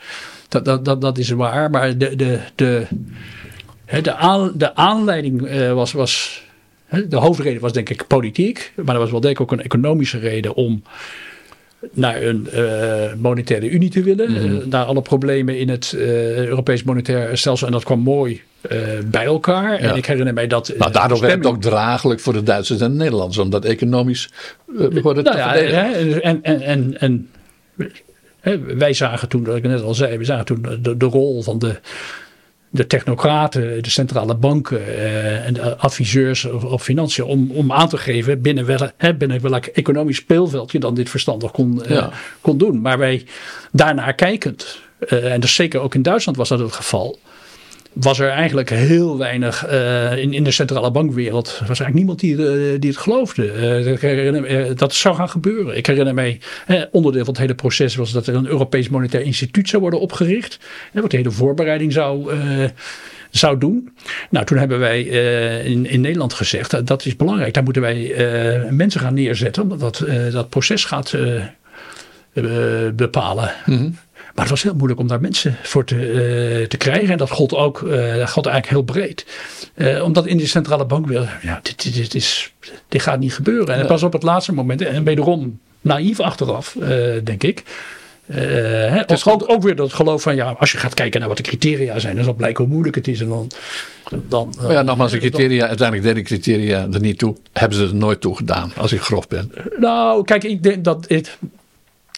[0.53, 1.69] dat, dat, dat, dat is waar.
[1.69, 2.85] Maar de, de, de,
[4.01, 6.43] de, aan, de aanleiding uh, was, was.
[7.07, 8.73] De hoofdreden was denk ik politiek.
[8.75, 10.83] Maar er was wel denk ik ook een economische reden om
[11.91, 14.29] naar een uh, monetaire unie te willen.
[14.29, 14.55] Mm -hmm.
[14.55, 17.67] uh, naar alle problemen in het uh, Europees monetair stelsel.
[17.67, 18.41] En dat kwam mooi
[19.05, 19.81] bij elkaar.
[19.81, 19.89] Ja.
[19.89, 20.73] En ik herinner mij dat.
[20.77, 23.37] Nou, daardoor werd het ook draaglijk voor de Duitsers en de Nederlanders.
[23.37, 24.29] Omdat economisch
[25.01, 27.29] worden nou ja, en, en, en, en
[28.77, 31.59] wij zagen toen, dat ik net al zei, we zagen toen de, de rol van
[31.59, 31.79] de,
[32.69, 37.97] de technocraten, de centrale banken eh, en de adviseurs op, financiën om, om aan te
[37.97, 42.07] geven binnen, wel, hè, binnen welk economisch speelveld je dan dit verstandig kon, eh,
[42.41, 42.81] kon doen.
[42.81, 43.25] Maar wij
[43.71, 47.19] daarnaar kijkend, uh, en dus zeker ook in Duitsland was dat het geval,
[47.93, 51.47] was er eigenlijk heel weinig uh, in, in de centrale bankwereld.
[51.47, 53.53] was eigenlijk niemand die, uh, die het geloofde.
[54.49, 55.77] Uh, dat zou gaan gebeuren.
[55.77, 56.39] Ik herinner mij,
[56.91, 60.59] onderdeel van het hele proces was dat er een Europees Monetair Instituut zou worden opgericht.
[60.91, 62.31] wat de hele voorbereiding zou
[63.29, 63.93] zou doen.
[64.29, 65.03] Nou, toen hebben wij
[65.63, 67.53] in, in Nederland gezegd, dat, is belangrijk.
[67.53, 68.15] Daar moeten wij
[68.69, 71.17] mensen gaan neerzetten, omdat dat, dat proces gaat
[72.95, 73.51] bepalen.
[73.65, 73.95] -hmm.
[74.33, 77.09] Maar het was heel moeilijk om daar mensen voor te, uh, te krijgen.
[77.09, 79.25] En dat gold ook uh, dat gold eigenlijk heel breed.
[79.75, 82.53] Uh, omdat in de centrale bank wil, ja, dit, dit, dit, is,
[82.87, 83.75] dit gaat niet gebeuren.
[83.75, 83.85] En ja.
[83.85, 86.77] pas op het laatste moment, en wederom naïef achteraf,
[87.23, 87.63] denk ik.
[88.25, 91.43] Het ook, ook weer dat geloof van ja, als je gaat kijken naar wat de
[91.43, 93.21] criteria zijn, dan zal blijken hoe moeilijk het is.
[93.21, 93.51] En dan,
[94.27, 97.95] dan, ja, nogmaals, de criteria, dan, uiteindelijk deden criteria er niet toe, hebben ze er
[97.95, 99.51] nooit toe gedaan, als ik grof ben.
[99.77, 101.37] Nou, kijk, ik denk dat het,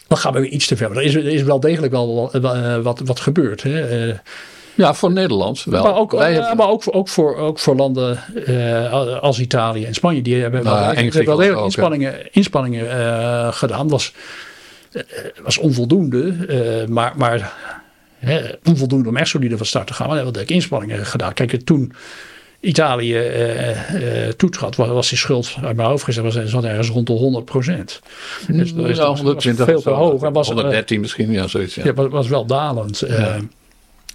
[0.06, 0.90] dan gaan we weer iets te ver.
[0.90, 3.62] Er is, er is wel degelijk wel wat, wat, wat gebeurd.
[3.62, 4.14] Hè.
[4.74, 5.82] Ja, voor Nederland wel.
[5.82, 6.56] Maar ook, Wij hebben...
[6.56, 10.22] maar ook, voor, ook, voor, ook voor landen uh, als Italië en Spanje.
[10.22, 13.88] Die hebben nou, wel, hebben wel degelijk inspanningen, inspanningen gedaan.
[13.88, 14.12] Was,
[15.42, 16.34] was onvoldoende.
[16.88, 17.52] maar maar
[18.64, 20.06] onvoldoende om echt solide van start te gaan.
[20.06, 21.32] Maar we hebben wel inspanningen gedaan.
[21.32, 21.92] Kijk, toen
[22.60, 27.06] Italië uh, uh, toetschat, was die schuld uit mijn hoofd gezegd, was, was ergens rond
[27.06, 28.00] de 100 procent.
[28.48, 30.28] Dus dat is ja, 120 veel te hoog.
[30.30, 31.74] Was, 113 misschien, ja, zoiets.
[31.74, 33.02] Ja, ja was, was wel dalend.
[33.08, 33.38] Ja.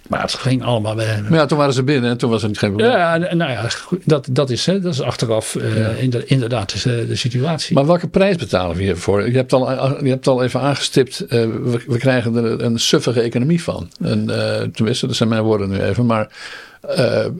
[0.08, 0.94] Maar het ging allemaal.
[0.94, 2.90] Maar ja, toen waren ze binnen en toen was het geen probleem.
[2.90, 3.68] Ja, nou ja,
[4.04, 7.74] dat, dat, is, hè, dat is achteraf uh, inderdaad de, de, situatie.
[7.74, 9.30] Maar welke prijs betalen we hiervoor?
[9.30, 9.70] Je hebt al,
[10.04, 13.90] je hebt al even aangestipt, uh, we, we, krijgen er een suffige economie van.
[14.00, 14.26] En,
[14.72, 16.06] tenminste, dat zijn mijn woorden nu even.
[16.06, 16.28] Maar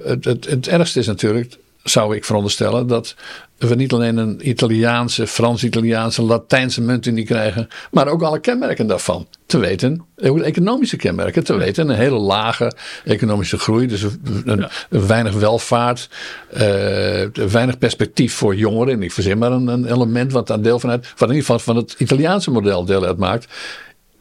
[0.03, 3.15] het, het, het ergste is natuurlijk zou ik veronderstellen dat
[3.59, 9.27] we niet alleen een Italiaanse, Frans-Italiaanse, Latijnse muntunie krijgen, maar ook alle kenmerken daarvan.
[9.47, 10.05] Te weten,
[10.43, 12.73] economische kenmerken, te weten, een hele lage
[13.05, 16.09] economische groei, dus een, een weinig welvaart,
[16.55, 16.61] uh,
[17.51, 18.95] weinig perspectief voor jongeren.
[18.95, 21.51] En ik verzin maar een, een, element wat daar deel van uit, wat in ieder
[21.51, 23.47] geval van het Italiaanse model deel uitmaakt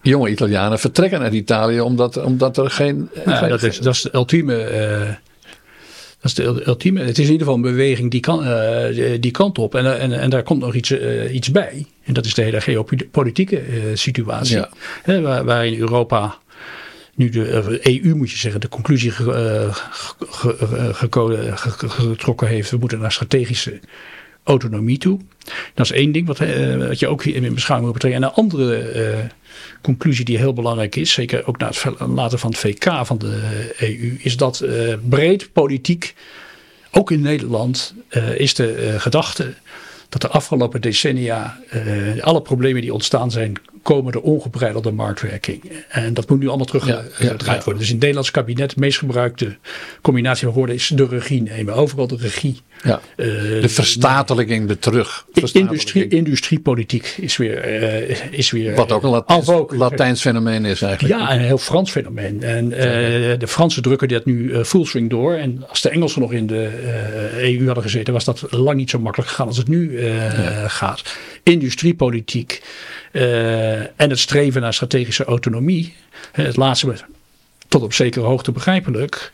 [0.01, 3.09] jonge Italianen vertrekken uit Italië omdat, omdat er geen.
[3.25, 4.71] Ja, geen dat, is, dat is de ultieme.
[4.71, 5.07] Uh,
[6.19, 6.99] dat is de ultieme.
[6.99, 9.75] Het is in ieder geval een beweging die, kan, uh, die kant op.
[9.75, 11.85] En, en, en daar komt nog iets, uh, iets bij.
[12.03, 13.61] En dat is de hele geopolitieke
[13.93, 14.55] situatie.
[14.55, 14.69] Ja.
[15.03, 16.37] Hè, waar, waarin Europa
[17.15, 19.69] nu de EU moet je zeggen de conclusie ge,
[20.29, 20.55] ge,
[21.55, 22.69] ge, getrokken heeft.
[22.69, 23.79] We moeten naar strategische
[24.43, 25.19] autonomie toe.
[25.73, 26.37] Dat is één ding wat,
[26.87, 28.23] wat je ook in beschouwing moet betrekken.
[28.23, 29.29] En een andere
[29.81, 33.39] conclusie die heel belangrijk is, zeker ook na het laten van het VK van de
[33.79, 36.15] EU, is dat uh, breed politiek,
[36.91, 37.93] ook in Nederland,
[38.35, 39.53] is de gedachte
[40.09, 41.59] dat de afgelopen decennia
[42.19, 45.71] alle problemen die ontstaan zijn komen de ongebreidelde marktwerking.
[45.89, 47.77] En dat moet nu allemaal teruggedraaid ja, ja, worden.
[47.77, 49.57] Dus in het Nederlands kabinet de meest gebruikte
[50.01, 51.73] combinatie van woorden is de regie nemen.
[51.73, 52.61] Overal de regie.
[52.83, 53.01] Ja.
[53.15, 55.25] Uh, de verstatelijking, de terug.
[55.53, 58.75] Industrie, industriepolitiek is weer, uh, is weer.
[58.75, 61.19] Wat ook een Latijns, Latijns, fenomeen is eigenlijk.
[61.19, 62.43] Ja, een heel Frans fenomeen.
[62.43, 62.77] En uh,
[63.39, 65.33] de Fransen drukken dit nu full swing door.
[65.33, 66.69] En als de Engelsen nog in de
[67.37, 70.67] EU hadden gezeten, was dat lang niet zo makkelijk gegaan als het nu ja.
[70.67, 71.17] gaat.
[71.43, 72.61] Industriepolitiek.
[73.11, 75.93] En het streven naar strategische autonomie.
[76.31, 76.93] Het laatste
[77.67, 79.31] tot op zekere hoogte begrijpelijk.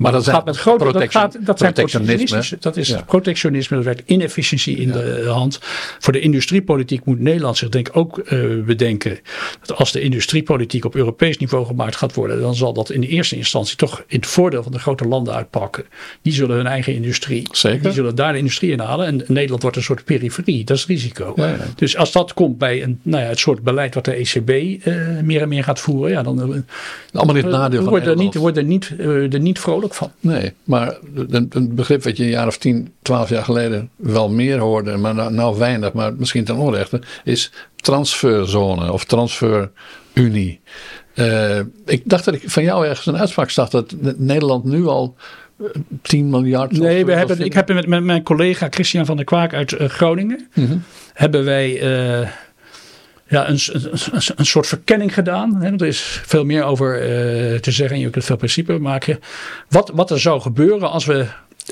[0.00, 2.58] Maar dat, gaat met grote, dat, gaat, dat zijn protectionisme.
[2.60, 3.02] Dat is ja.
[3.02, 4.94] protectionisme, dat werkt inefficiëntie in ja.
[4.94, 5.58] de hand.
[5.98, 9.18] Voor de industriepolitiek moet Nederland zich denk ik ook uh, bedenken.
[9.66, 13.06] Dat als de industriepolitiek op Europees niveau gemaakt gaat worden, dan zal dat in de
[13.06, 15.84] eerste instantie toch in het voordeel van de grote landen uitpakken.
[16.22, 17.82] Die zullen hun eigen industrie, Zeker.
[17.82, 19.06] die zullen daar de industrie in halen.
[19.06, 21.32] En Nederland wordt een soort periferie, dat is het risico.
[21.36, 24.50] Ja, dus als dat komt bij een, nou ja, het soort beleid wat de ECB
[24.50, 26.56] uh, meer en meer gaat voeren, ja, dan, uh,
[27.12, 30.12] Allemaal dit nadeel van wordt er niet, wordt er niet, er niet vrolijk van.
[30.20, 34.58] Nee, maar een begrip wat je een jaar of tien, twaalf jaar geleden wel meer
[34.58, 40.60] hoorde, maar nou, nou weinig, maar misschien ten onrechte, is transferzone of transferunie.
[41.14, 45.16] Uh, ik dacht dat ik van jou ergens een uitspraak zag dat Nederland nu al
[46.02, 46.78] 10 miljard.
[46.78, 49.88] Nee, we hebben, ik heb met, met mijn collega Christian van der Kwaak uit uh,
[49.88, 50.48] Groningen.
[50.54, 50.82] Mm -hmm.
[51.12, 51.82] Hebben wij.
[52.20, 52.28] Uh,
[53.30, 55.56] ja, een, een, een, soort verkenning gedaan.
[55.56, 55.72] Hè.
[55.72, 59.20] Er is veel meer over uh, te zeggen en je kunt veel principe maken.
[59.68, 61.26] Wat, wat er zou gebeuren als we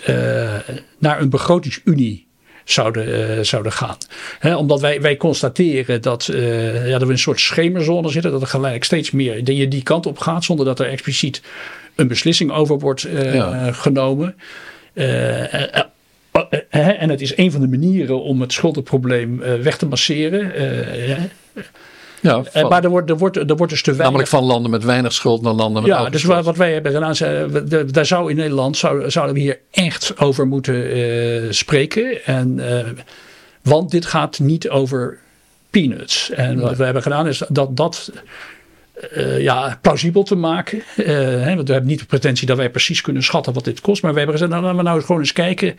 [0.09, 0.55] uh,
[0.99, 2.27] naar een begrotingsunie
[2.65, 3.97] zouden, uh, zouden gaan.
[4.57, 8.31] Omdat wij, wij constateren dat, ja, dat we in een soort schemerzone zitten.
[8.31, 11.43] Dat er gelijk steeds meer dat je die kant op gaat zonder dat er expliciet
[11.95, 13.73] een beslissing over wordt ja.
[13.73, 14.37] genomen.
[16.71, 20.53] En het is een van de manieren om het schuldenprobleem weg te masseren.
[22.21, 24.07] Ja, van, maar er wordt, er, wordt, er wordt dus te weinig.
[24.07, 26.93] Namelijk van landen met weinig schuld naar landen met Ja, dus wat, wat wij hebben
[26.93, 27.15] gedaan,
[27.87, 32.25] daar zou in Nederland zou, zouden we hier echt over moeten spreken.
[32.25, 32.61] En,
[33.63, 35.19] want dit gaat niet over
[35.71, 36.31] peanuts.
[36.31, 38.11] En wat we hebben gedaan is dat dat
[39.17, 40.83] uh, ja, plausibel te maken.
[40.95, 44.03] Hè, want we hebben niet de pretentie dat wij precies kunnen schatten wat dit kost.
[44.03, 45.77] Maar we hebben gezegd, nou, laten we nou gewoon eens kijken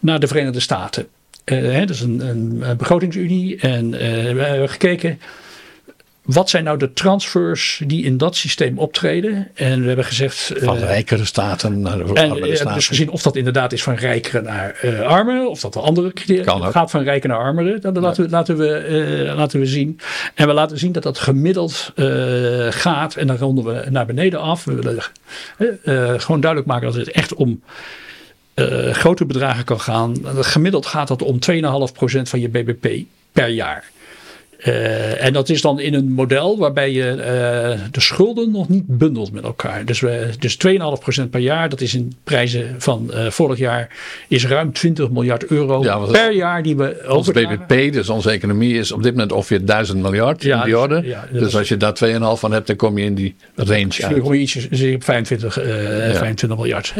[0.00, 1.06] naar de Verenigde Staten.
[1.44, 3.60] Uh, hè, dat is een, een, begrotingsunie.
[3.60, 5.18] En we hebben gekeken
[6.24, 9.48] wat zijn nou de transfers die in dat systeem optreden?
[9.54, 10.52] En we hebben gezegd.
[10.56, 12.74] Van uh, rijkere staten naar de en, uh, staten.
[12.74, 16.12] Dus gezien of dat inderdaad is van rijkere naar uh, armen, of dat een andere
[16.12, 17.80] criteria gaat van rijken naar armeren.
[17.80, 20.00] Dat, laten, we, laten, we, laten we zien.
[20.34, 21.92] En we laten zien dat dat gemiddeld
[22.70, 23.14] gaat.
[23.14, 24.64] En dan ronden we naar beneden af.
[24.64, 25.02] We willen
[26.20, 27.62] gewoon duidelijk maken dat het echt om.
[28.92, 30.16] Grote bedragen kan gaan.
[30.40, 31.60] Gemiddeld gaat dat om 2,5%
[32.22, 33.92] van je BBP per jaar.
[34.66, 38.86] Uh, en dat is dan in een model waarbij je uh, de schulden nog niet
[38.86, 39.84] bundelt met elkaar.
[39.84, 40.58] Dus, we, dus
[41.22, 43.88] 2,5% per jaar, dat is in prijzen van uh, vorig jaar,
[44.28, 48.78] is ruim 20 miljard euro ja, per jaar die we Ons BBP, dus onze economie,
[48.78, 51.02] is op dit moment ongeveer 1000 miljard ja, in die orde.
[51.04, 54.10] Ja, dus als je daar 2,5 van hebt, dan kom je in die range uit.
[54.10, 56.94] Dan kom je ietsje, 25, 25 miljard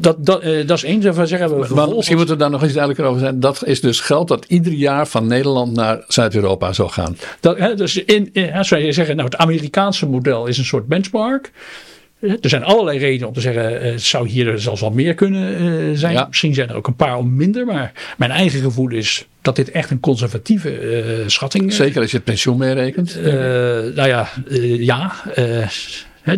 [0.00, 1.14] dat, dat, uh, dat is één.
[1.14, 3.40] Van zeggen we maar misschien moeten we daar nog iets duidelijker over zijn.
[3.40, 7.16] Dat is dus geld dat ieder jaar van Nederland naar Zuid-Europa zou gaan.
[7.40, 10.86] Dat, hè, dus in, in, als wij zeggen, nou, het Amerikaanse model is een soort
[10.86, 11.50] benchmark.
[12.20, 15.62] Er zijn allerlei redenen om te zeggen, eh, het zou hier zelfs wel meer kunnen
[15.62, 16.12] uh, zijn.
[16.12, 16.26] Ja.
[16.26, 17.66] Misschien zijn er ook een paar om minder.
[17.66, 21.76] Maar mijn eigen gevoel is dat dit echt een conservatieve uh, schatting is.
[21.76, 23.18] Zeker als je het pensioen meerekent.
[23.94, 24.28] nou ja,
[24.78, 25.12] ja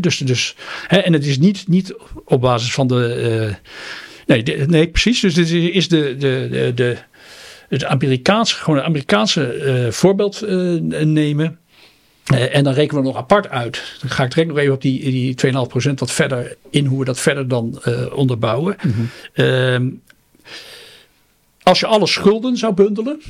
[0.01, 0.57] dus, dus,
[0.89, 3.57] en het is niet, niet op basis van de.
[4.27, 5.21] Uh, nee, nee, precies.
[5.21, 6.99] Dus dit is de, de, de, de
[7.69, 11.59] het Amerikaanse, gewoon Amerikaanse uh, voorbeeld uh, nemen.
[12.25, 13.97] en dan rekenen we nog apart uit.
[14.01, 15.53] Dan ga ik direct nog even op die, die
[15.89, 17.83] 2,5% wat verder in hoe we dat verder dan
[18.13, 18.77] onderbouwen.
[18.83, 20.01] Mm -hmm.
[21.63, 23.23] als je alle schulden zou bundelen.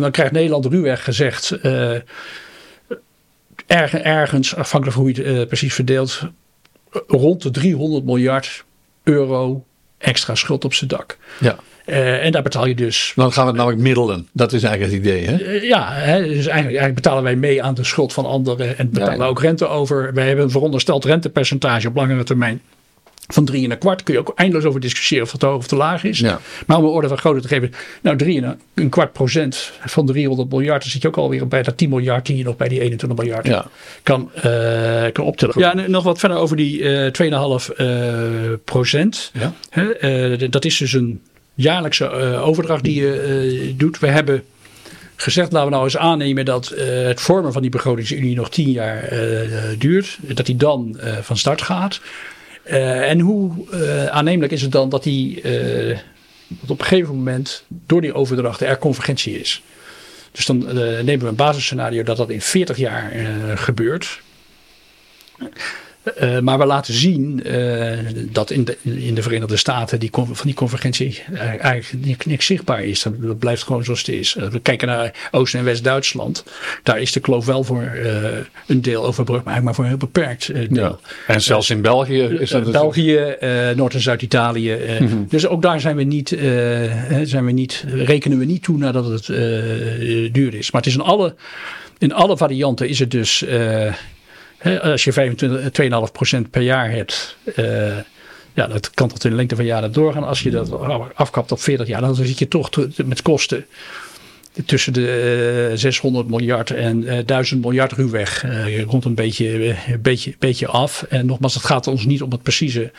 [0.00, 1.58] Dan krijgt Nederland ruwweg gezegd
[3.66, 6.22] ergens, afhankelijk van hoe je het uh, precies verdeelt,
[7.06, 8.64] rond de 300 miljard
[9.02, 9.64] euro
[9.98, 11.18] extra schuld op zijn dak.
[11.40, 11.56] Ja.
[11.86, 13.12] Uh, en daar betaal je dus.
[13.16, 14.28] Dan gaan we namelijk middelen.
[14.32, 15.26] Dat is eigenlijk het idee.
[15.26, 15.54] Hè?
[15.54, 18.78] Uh, ja, hè, dus eigenlijk, eigenlijk, betalen wij mee aan de schuld van anderen.
[18.78, 19.28] En betalen ja, ja.
[19.28, 20.14] ook rente over.
[20.14, 22.60] Wij hebben een verondersteld rentepercentage op langere termijn
[23.32, 25.56] van drie en een kwart kun je ook eindeloos over discussiëren of dat te hoog
[25.56, 26.18] of te laag is.
[26.18, 26.40] Ja.
[26.66, 30.06] Maar om een orde van grootte te geven, nou drie en een, kwart procent van
[30.06, 32.68] 300 miljard, dan zit je ook alweer bij dat 10 miljard die je nog bij
[32.68, 33.66] die 21 miljard ja.
[34.02, 34.42] kan, uh,
[35.12, 35.58] kan optellen.
[35.58, 39.32] Ja, en nog wat verder over die uh, 2,5 uh, procent.
[39.32, 39.52] Ja.
[39.74, 41.20] Uh, dat is dus een
[41.54, 43.98] jaarlijkse overdracht die je doet.
[43.98, 44.42] We hebben
[45.16, 49.08] gezegd, laten we nou eens aannemen dat het vormen van die begrotingsunie nog 10 jaar
[49.78, 50.18] duurt.
[50.20, 52.00] Dat die dan van start gaat.
[52.64, 55.98] Uh, en hoe uh, aannemelijk is het dan dat, die, uh,
[56.48, 59.62] dat op een gegeven moment door die overdrachten er convergentie is?
[60.32, 60.58] Dus dan
[61.04, 63.12] nemen we een basisscenario dat dat in 40 jaar
[63.54, 64.20] gebeurt.
[66.22, 67.98] Uh, maar we laten zien uh,
[68.30, 71.22] dat in de, in de Verenigde Staten die, van die convergentie
[71.58, 73.02] eigenlijk niks zichtbaar is.
[73.02, 74.36] Dat, blijft gewoon zoals het is.
[74.38, 76.44] Uh, we kijken naar Oost- en West-Duitsland.
[76.82, 77.92] Daar is de kloof wel voor
[78.66, 80.98] een deel overbrugd, maar eigenlijk maar voor een heel beperkt deel.
[81.26, 81.34] Ja.
[81.34, 82.72] En zelfs in België is dat.
[82.72, 83.36] België,
[83.76, 84.78] Noord- en Zuid-Italië.
[85.00, 85.26] Mm -hmm.
[85.28, 86.28] Dus ook daar zijn we niet,
[87.22, 89.26] zijn we niet, rekenen we niet toe nadat het
[90.34, 90.70] duur is.
[90.70, 91.34] Maar het is in alle,
[91.98, 93.44] in alle varianten is het dus
[94.82, 95.12] als je
[96.44, 97.96] 2,5% per jaar hebt, uh,
[98.54, 100.24] ja, dat kan tot in de lengte van jaren doorgaan.
[100.24, 100.72] Als je dat
[101.14, 102.70] afkapt op 40 jaar, dan zit je toch
[103.04, 103.66] met kosten
[104.66, 108.42] tussen de uh, 600 miljard en uh, 1000 miljard ruwweg.
[108.66, 111.02] Je komt een beetje, beetje, beetje af.
[111.08, 112.90] En nogmaals, het gaat ons niet om het precieze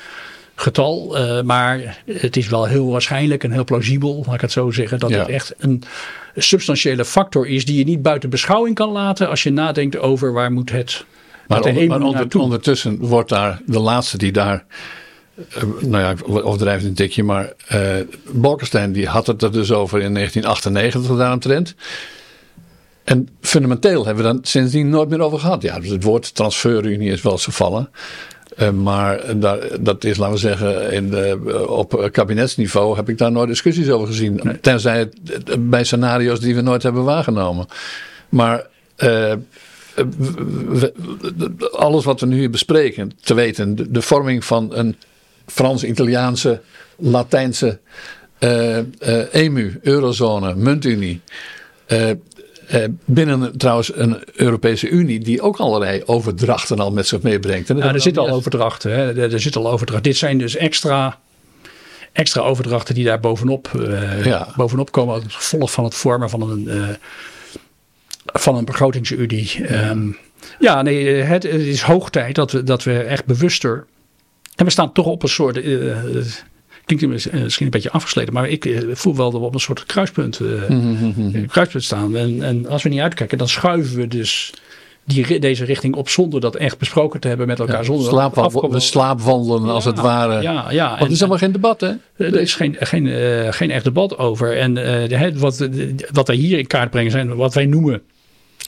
[0.55, 1.17] getal.
[1.17, 4.99] Uh, maar het is wel heel waarschijnlijk en heel plausibel, laat ik het zo zeggen,
[4.99, 5.19] dat ja.
[5.19, 5.83] het echt een
[6.35, 10.51] substantiële factor is die je niet buiten beschouwing kan laten als je nadenkt over waar
[10.51, 11.05] moet het
[11.47, 14.65] maar, onder, maar onder, ondertussen wordt daar de laatste die daar.
[15.57, 17.79] Uh, nou ja, overdrijft een tikje, maar uh,
[18.31, 21.75] Bolkestein die had het er dus over in 1998 daaromtrent.
[23.03, 25.61] En fundamenteel hebben we dan sindsdien nooit meer over gehad.
[25.61, 27.89] Ja, dus het woord transferunie is wel eens gevallen.
[28.57, 33.31] Uh, maar daar, dat is, laten we zeggen, in de, op kabinetsniveau heb ik daar
[33.31, 34.39] nooit discussies over gezien.
[34.43, 34.59] Nee.
[34.59, 37.67] Tenzij het, bij scenario's die we nooit hebben waargenomen.
[38.29, 38.67] Maar
[41.71, 44.95] alles wat we nu hier bespreken, te weten, de, vorming van een
[45.45, 46.61] Frans-Italiaanse,
[46.97, 47.79] Latijnse
[48.39, 51.21] uh, uh, EMU, eurozone, muntunie.
[51.87, 52.09] Uh,
[53.05, 57.67] binnen trouwens een Europese Unie die ook allerlei overdrachten al met zich meebrengt.
[57.67, 58.91] ja, er zitten al overdrachten.
[58.91, 59.21] Hè.
[59.21, 60.03] Er, er zit al overdrachten.
[60.11, 61.19] Dit zijn dus extra
[62.11, 63.71] extra overdrachten die daar bovenop,
[64.55, 65.13] bovenop komen.
[65.13, 66.97] Als gevolg van het vormen van een,
[68.33, 69.51] van een begrotingsunie.
[69.67, 69.89] Ja.
[69.89, 70.17] Um,
[70.59, 73.85] ja, nee, het, het, is hoog tijd dat we, dat we echt bewuster.
[74.55, 75.57] En we staan toch op een soort.
[75.57, 75.95] Uh,
[76.85, 80.39] klinkt misschien een beetje afgesleten, maar ik voel wel dat we op een soort kruispunt,
[80.39, 81.45] mm-hmm.
[81.47, 82.15] kruispunt staan.
[82.15, 84.53] En, en als we niet uitkijken, dan schuiven we dus
[85.05, 87.77] die, deze richting op zonder dat echt besproken te hebben met elkaar.
[87.77, 90.41] Ja, zonder slaapwandelen, we slaapwandelen als het ware.
[90.41, 90.89] Ja, ja.
[90.89, 91.91] Want er is helemaal geen debat hè?
[92.17, 94.57] Er is geen, geen, uh, geen echt debat over.
[94.57, 95.69] En uh, de, wat,
[96.11, 98.01] wat wij hier in kaart brengen zijn wat wij noemen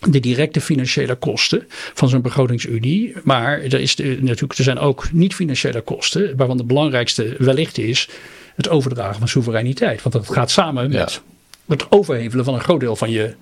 [0.10, 3.14] de directe financiële kosten van zo'n begrotingsunie.
[3.24, 8.10] Maar er, is natuurlijk, er zijn ook niet-financiële kosten, waarvan de belangrijkste wellicht is
[8.56, 10.02] het overdragen van soevereiniteit.
[10.02, 11.22] Want dat gaat samen met
[11.68, 13.36] het overhevelen van een groot deel van je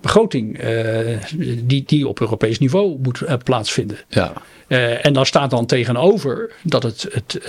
[0.00, 1.18] begroting uh,
[1.58, 3.98] die, die op Europees niveau moet uh, plaatsvinden.
[4.08, 4.32] Ja.
[4.68, 7.40] Uh, en daar staat dan tegenover dat het, het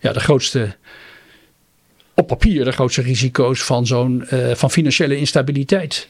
[0.00, 0.76] ja, de grootste
[2.14, 6.08] op papier de grootste risico's van zo'n van financiële instabiliteit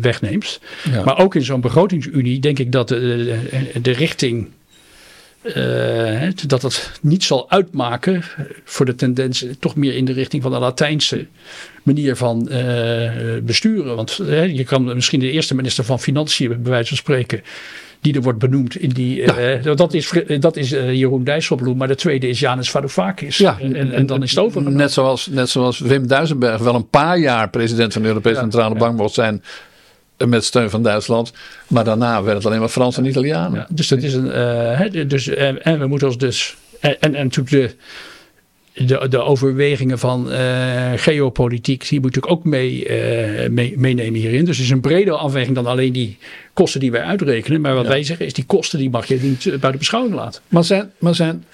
[0.00, 0.60] wegneemt.
[0.92, 1.04] Ja.
[1.04, 3.38] Maar ook in zo'n begrotingsunie denk ik dat de,
[3.82, 4.48] de richting
[5.44, 8.22] uh, dat het niet zal uitmaken
[8.64, 11.26] voor de tendens toch meer in de richting van de Latijnse
[11.82, 12.48] manier van
[13.42, 13.96] besturen.
[13.96, 14.20] Want
[14.52, 17.42] je kan misschien de eerste minister van Financiën, bij wijze van spreken,
[18.04, 19.16] die er wordt benoemd in die.
[19.16, 19.74] Ja.
[19.74, 23.38] dat is, dat is Jeroen Dijsselbloem, maar de tweede is Janus Varoufakis.
[23.38, 24.62] Ja, en, en, dan is het over.
[24.62, 28.74] Net zoals, net zoals Wim Duisenberg wel een paar jaar president van de Europese Centrale
[28.74, 29.42] Bank mocht zijn
[30.26, 31.32] met steun van Duitsland.
[31.68, 33.58] Maar daarna werd het alleen maar Frans en Italianen.
[33.58, 34.26] Ja, dus dat is een.
[34.26, 36.56] Uh, dus, en, en, we moeten ons dus.
[36.80, 37.74] En, en, natuurlijk de.
[38.76, 44.44] De, de overwegingen van uh, geopolitiek, die moet natuurlijk ook mee, uh, mee, meenemen hierin.
[44.44, 46.18] Dus het is een bredere afweging dan alleen die
[46.52, 47.60] kosten die wij uitrekenen.
[47.60, 50.42] Maar wat wij zeggen is, die kosten die mag je niet buiten beschouwing laten.
[50.48, 51.44] Maar zijn, maar zijn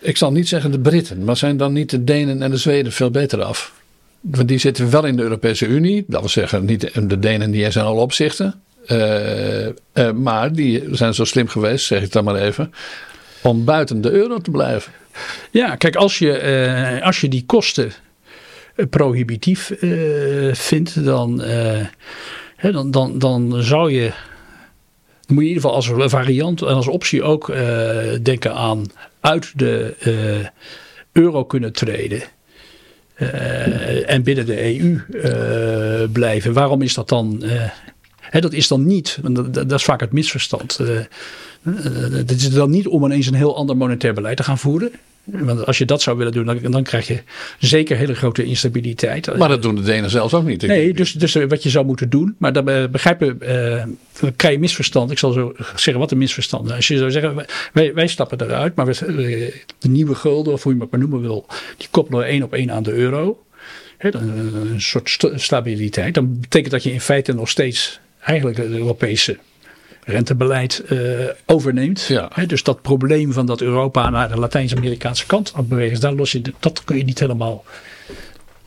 [0.00, 2.92] ik zal niet zeggen de Britten, maar zijn dan niet de Denen en de Zweden
[2.92, 3.72] veel beter af?
[4.20, 6.04] Want die zitten wel in de Europese Unie.
[6.06, 8.54] Dat wil zeggen, niet de Denen die zijn alle opzichten.
[10.14, 12.72] Maar die zijn zo slim geweest, zeg ik dan maar even,
[13.42, 14.92] om buiten de euro te blijven.
[15.50, 16.42] Ja, kijk, als je,
[16.98, 17.92] uh, als je die kosten
[18.90, 19.72] prohibitief
[20.52, 21.40] vindt, dan,
[22.56, 24.12] hè, dan, dan, dan zou je.
[25.26, 27.46] Dan moet je in ieder geval als variant en als optie ook
[28.22, 28.86] denken aan
[29.20, 29.94] uit de
[31.12, 32.22] euro kunnen treden.
[34.06, 36.52] En binnen de EU eh, blijven.
[36.52, 37.42] Waarom is dat dan?
[38.20, 40.80] Hè, dat is dan niet, dat, dat, is vaak het misverstand.
[42.12, 44.90] Het is dan niet om ineens een heel ander monetair beleid te gaan voeren.
[45.24, 47.22] Want als je dat zou willen doen, dan, dan krijg je
[47.58, 49.36] zeker hele grote instabiliteit.
[49.36, 50.66] Maar dat doen de Denen zelfs ook niet.
[50.66, 52.34] Nee, dus, dus wat je zou moeten doen.
[52.38, 53.84] Maar dan begrijpen, uh,
[54.20, 55.10] dan krijg je misverstand.
[55.10, 56.72] Ik zal zo zeggen wat een misverstand is.
[56.72, 60.74] Als je zou zeggen, wij, wij stappen eruit, maar we, de nieuwe gulden, of hoe
[60.74, 61.46] je het maar noemen wil,
[61.76, 63.44] die koppelen één op één aan de euro.
[63.98, 66.14] een soort stabiliteit.
[66.14, 69.38] Dan betekent dat je in feite nog steeds eigenlijk de Europese
[70.06, 71.00] rentebeleid uh,
[71.46, 72.02] overneemt.
[72.02, 72.30] Ja.
[72.46, 76.42] dus dat probleem van dat Europa naar de Latijns-Amerikaanse kant aan bewegen, daar los je,
[76.60, 77.64] dat kun je niet helemaal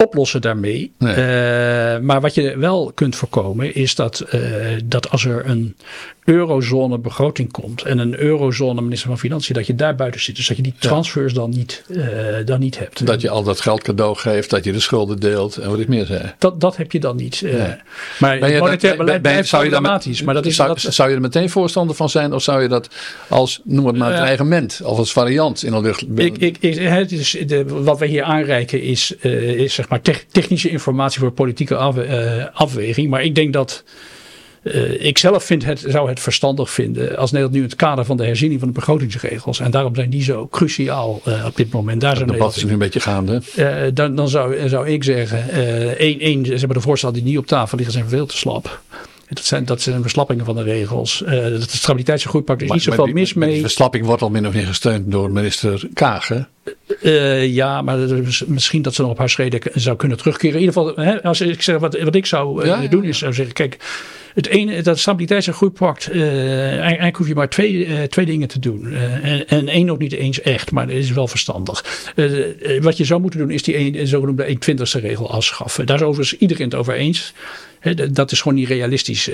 [0.04, 0.92] oplossen daarmee.
[0.98, 1.12] Nee.
[1.12, 4.42] Uh, maar wat je wel kunt voorkomen is dat, uh,
[4.84, 5.76] dat als er een
[6.24, 10.36] eurozone begroting komt en een eurozone minister van Financiën, dat je daar buiten zit.
[10.36, 12.06] Dus dat je die transfers dan, niet, uh,
[12.46, 13.06] dan niet hebt.
[13.06, 15.88] Dat je al dat geld cadeau geeft, dat je de schulden deelt en wat ik
[15.88, 16.34] meer zei.
[16.38, 17.42] Dat, dat heb je dan niet.
[17.42, 17.76] Nee.
[18.20, 20.22] Maar het monetair beleid ben, zou je problematisch.
[20.22, 22.68] Maar dat is, zou, dat, zou je er meteen voorstander van zijn of zou je
[22.68, 22.90] dat
[23.28, 26.06] als, noem het maar, dreigement of als variant in de lucht...
[26.16, 30.70] Ik, ik, ik, het is de, wat wij hier aanreiken is, is zeg maar technische
[30.70, 31.96] informatie voor politieke af,
[32.54, 33.10] afweging.
[33.10, 33.84] Maar ik denk dat
[34.64, 38.18] uh, ik zelf vind het, zou het verstandig vinden als Nederland nu het kader van
[38.18, 39.60] de herziening van de begrotingsregels.
[39.60, 42.02] En daarom zijn die zo cruciaal uh, op dit moment.
[42.02, 43.42] Daar debat is nu een beetje gaande.
[43.58, 45.50] Uh, dan, dan zou, zou ik zeggen,
[45.98, 48.82] één, één, ze hebben de voorstellen die niet op tafel liggen zijn veel te slap.
[49.30, 51.22] Dat zijn, dat zijn verslappingen van de regels.
[51.22, 53.54] Uh, de stabiliteits- en groeipact is maar, niet zoveel die, mis mee.
[53.54, 56.30] De verslapping wordt al min of meer gesteund door minister Kaag.
[57.02, 57.98] Uh, ja, maar
[58.48, 60.56] misschien dat ze nog op haar schreden zou kunnen terugkeren.
[60.56, 63.34] In ieder geval, hè, als ik zeg wat, wat ik zou ja, doen, is zou
[63.34, 63.78] zeggen: kijk,
[64.34, 68.48] het ene, dat stabiliteits- en groeipact, uh, eigenlijk hoef je maar twee, uh, twee dingen
[68.48, 68.86] te doen.
[68.86, 72.12] Uh, en, en één nog niet eens echt, maar dat is wel verstandig.
[72.82, 75.86] wat je zou moeten doen, is die een, zogenoemde 120ste regel afschaffen.
[75.86, 77.34] Daar is overigens iedereen het over eens.
[78.12, 79.30] Dat is gewoon niet realistisch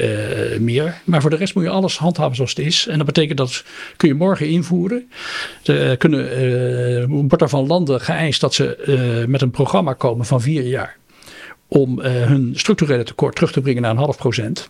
[0.59, 1.01] meer.
[1.03, 2.87] Maar voor de rest moet je alles handhaven zoals het is.
[2.87, 3.63] En dat betekent dat
[3.97, 5.11] kun je morgen invoeren.
[5.63, 10.63] Er kunnen, wordt er van landen geëist dat ze met een programma komen van vier
[10.63, 10.97] jaar.
[11.67, 14.69] Om hun structurele tekort terug te brengen naar een half procent.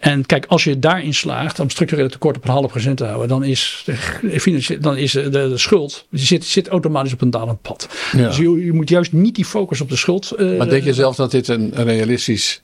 [0.00, 3.28] En kijk, als je daarin slaagt om structurele tekort op een half procent te houden,
[3.28, 7.88] dan is, de, dan is de, de schuld zit, zit automatisch op een dalend pad.
[8.12, 10.34] Dus je, je, moet juist niet die focus op de schuld.
[10.38, 12.62] maar denk je zelf dat dit een realistisch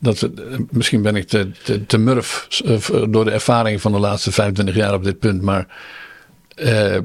[0.00, 0.28] dat,
[0.70, 2.46] misschien ben ik te, te, te murf
[3.08, 5.66] door de ervaring van de laatste 25 jaar op dit punt, maar
[6.56, 6.98] uh,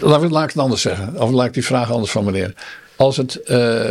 [0.00, 2.54] laat, ik, het anders zeggen, of laat ik die vraag anders formuleren.
[2.98, 3.88] Als het, uh,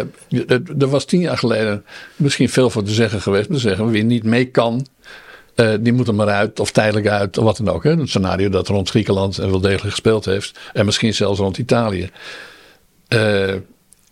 [0.79, 1.85] er was tien jaar geleden
[2.15, 4.87] misschien veel voor te zeggen geweest, te zeggen wie niet mee kan,
[5.55, 7.83] uh, die moet er maar uit, of tijdelijk uit, of wat dan ook.
[7.83, 7.91] Hè?
[7.91, 12.09] Een scenario dat rond Griekenland en wel degelijk gespeeld heeft, en misschien zelfs rond Italië.
[13.09, 13.53] Uh,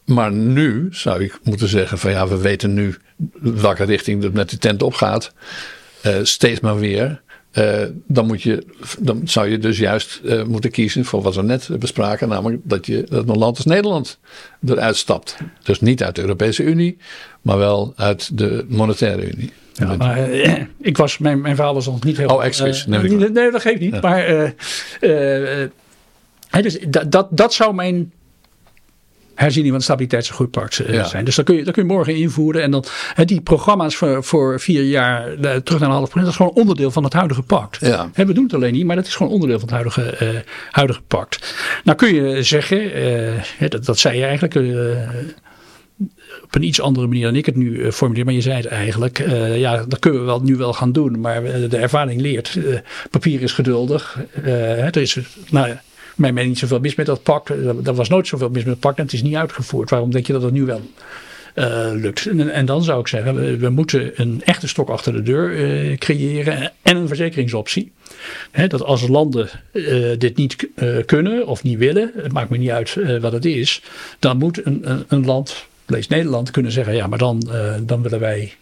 [0.06, 2.96] maar nu zou ik moeten zeggen: van ja, we weten nu
[3.40, 5.34] welke richting het met de tent opgaat.
[6.22, 7.22] Steeds maar weer.
[7.58, 8.66] Uh, dan, moet je,
[9.00, 12.86] dan zou je dus juist uh, moeten kiezen voor wat we net bespraken, namelijk dat,
[12.86, 14.20] je, dat een land als Nederland
[14.66, 15.38] eruit stapt.
[15.64, 16.98] Dus niet uit de Europese Unie,
[17.42, 19.52] maar wel uit de Monetaire Unie.
[19.74, 20.30] Ja, maar,
[20.82, 22.28] ik was, mijn, mijn verhaal was nog niet heel.
[22.28, 22.86] Oh, excuus.
[22.86, 23.94] nee, nee, dat geeft niet.
[23.94, 24.00] Ja.
[24.02, 24.54] Maar
[26.62, 28.12] dus, dat, dat, dat zou mijn
[29.36, 31.26] herziening van het stabiliteits- en groeipact uh, zijn.
[31.26, 32.62] Dus dat kun, je, dat kun je morgen invoeren.
[32.62, 32.86] En dan
[33.26, 36.14] die programma's voor, voor vier jaar uh, terug naar een half procent.
[36.14, 37.86] Dat is gewoon onderdeel van het huidige pact.
[37.86, 38.10] Ja.
[38.14, 40.40] we doen het alleen niet, maar dat is gewoon onderdeel van het huidige, uh,
[40.72, 41.56] huidige pact.
[41.84, 42.92] Nou kun je zeggen,
[43.70, 44.56] dat, dat zei je eigenlijk
[46.44, 48.26] op een iets andere manier dan ik het nu formuleer.
[48.26, 49.18] Maar je zei het eigenlijk.
[49.56, 51.20] ja, dat kunnen we wel, nu wel gaan doen.
[51.20, 52.60] Maar de ervaring leert.
[53.10, 54.20] papier is geduldig.
[54.44, 55.18] er is,
[55.50, 55.78] nou,
[56.16, 57.50] mijn mening niet zoveel mis met dat pak.
[57.50, 59.90] Er was nooit zoveel mis met het pak en het is niet uitgevoerd.
[59.90, 60.82] Waarom denk je dat het nu wel
[61.56, 62.26] uh, lukt?
[62.26, 66.72] En, dan zou ik zeggen, we, moeten een echte stok achter de deur uh, creëren
[66.82, 67.92] en een verzekeringsoptie.
[68.68, 69.50] Dat als landen
[70.18, 70.68] dit niet
[71.06, 73.82] kunnen of niet willen, het maakt me niet uit wat het is,
[74.20, 77.50] dan moet een, een, land, lees Nederland, kunnen zeggen, ja maar dan,
[77.86, 78.54] dan willen wij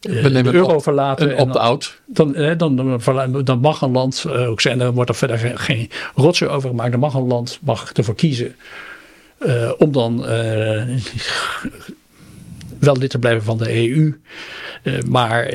[0.00, 1.30] de euro verlaten.
[1.30, 2.00] Een opt-out.
[2.06, 5.58] Dan, dan, dan, dan, mag een land eh, ook zijn, dan wordt er verder geen,
[5.58, 6.90] geen rotzooi over gemaakt.
[6.90, 8.54] Dan mag een land mag ervoor kiezen
[9.38, 10.82] uh, om dan uh,
[12.78, 14.14] wel lid te blijven van de EU.
[15.08, 15.54] maar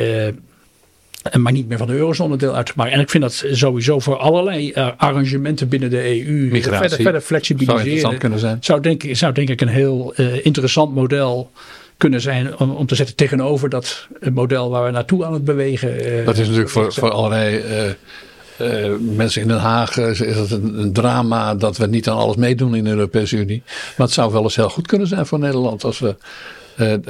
[1.34, 2.94] maar niet meer van de eurozone deel uit te maken.
[2.94, 6.80] En ik vind dat sowieso voor allerlei arrangementen binnen de EU Migratie.
[6.80, 8.00] verder, verder flexibiliseren.
[8.00, 8.58] Zou kunnen zijn.
[8.62, 11.52] Zou denk, zou denk ik een heel interessant model
[11.98, 16.20] kunnen zijn om, om te zetten tegenover dat model waar we naartoe aan het bewegen.
[16.20, 20.52] Uh, dat is natuurlijk voor, voor allerlei uh, uh, mensen in Den Haag is het
[20.52, 23.64] een, een, drama dat we niet aan alles meedoen in de Europese Unie.
[23.66, 26.16] Maar het zou wel eens heel goed kunnen zijn voor Nederland als we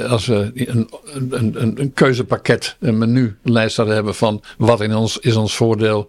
[0.07, 5.17] als we een, een, een, een keuzepakket, een menulijst hadden hebben van wat in ons,
[5.19, 6.07] is ons voordeel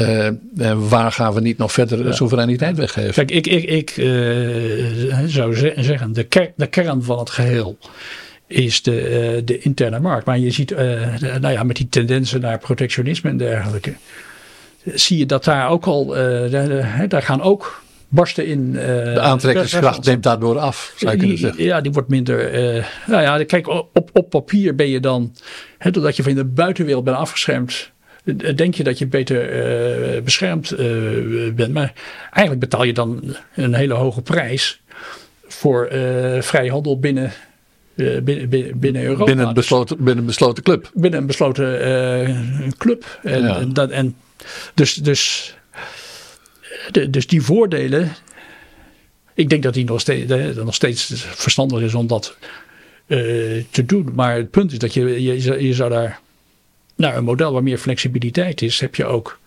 [0.00, 2.12] uh, waar gaan we niet nog verder ja.
[2.12, 3.14] soevereiniteit weggeven?
[3.14, 7.78] Kijk, ik, ik, ik uh, zou zeggen, de, ker de kern van het geheel
[8.46, 9.02] is de,
[9.36, 10.26] uh, de interne markt.
[10.26, 10.70] Maar je ziet,
[11.40, 13.94] nou ja, met die tendensen naar protectionisme en dergelijke,
[14.84, 16.06] zie je dat daar ook al,
[16.50, 18.72] daar, daar gaan ook barsten in.
[18.72, 21.64] de aantrekkingskracht neemt daardoor af, zou je kunnen zeggen.
[21.64, 22.52] Ja, die wordt minder.
[23.06, 25.34] nou ja, kijk, op, op papier ben je dan,
[25.78, 27.94] hè, doordat je van de buitenwereld bent afgeschermd
[28.34, 29.66] denk je dat je beter
[30.16, 31.72] uh, beschermd uh, bent.
[31.72, 31.92] Maar
[32.30, 34.80] eigenlijk betaal je dan een hele hoge prijs
[35.46, 37.32] voor uh, vrije handel binnen,
[37.94, 39.24] binnen, binnen Europa.
[39.24, 40.90] Binnen een besloten, binnen een besloten club.
[40.94, 43.18] Binnen een besloten club.
[43.22, 43.58] En, ja.
[43.58, 44.16] en, dat, en
[44.74, 45.54] dus, dus,
[46.90, 48.12] de, dus die voordelen.
[49.34, 52.36] Ik denk dat die nog steeds, nog steeds verstandig is om dat
[53.70, 54.08] te doen.
[54.14, 56.20] Maar het punt is dat je, je, je zou daar
[56.96, 59.38] nou, een model waar meer flexibiliteit is, heb je ook.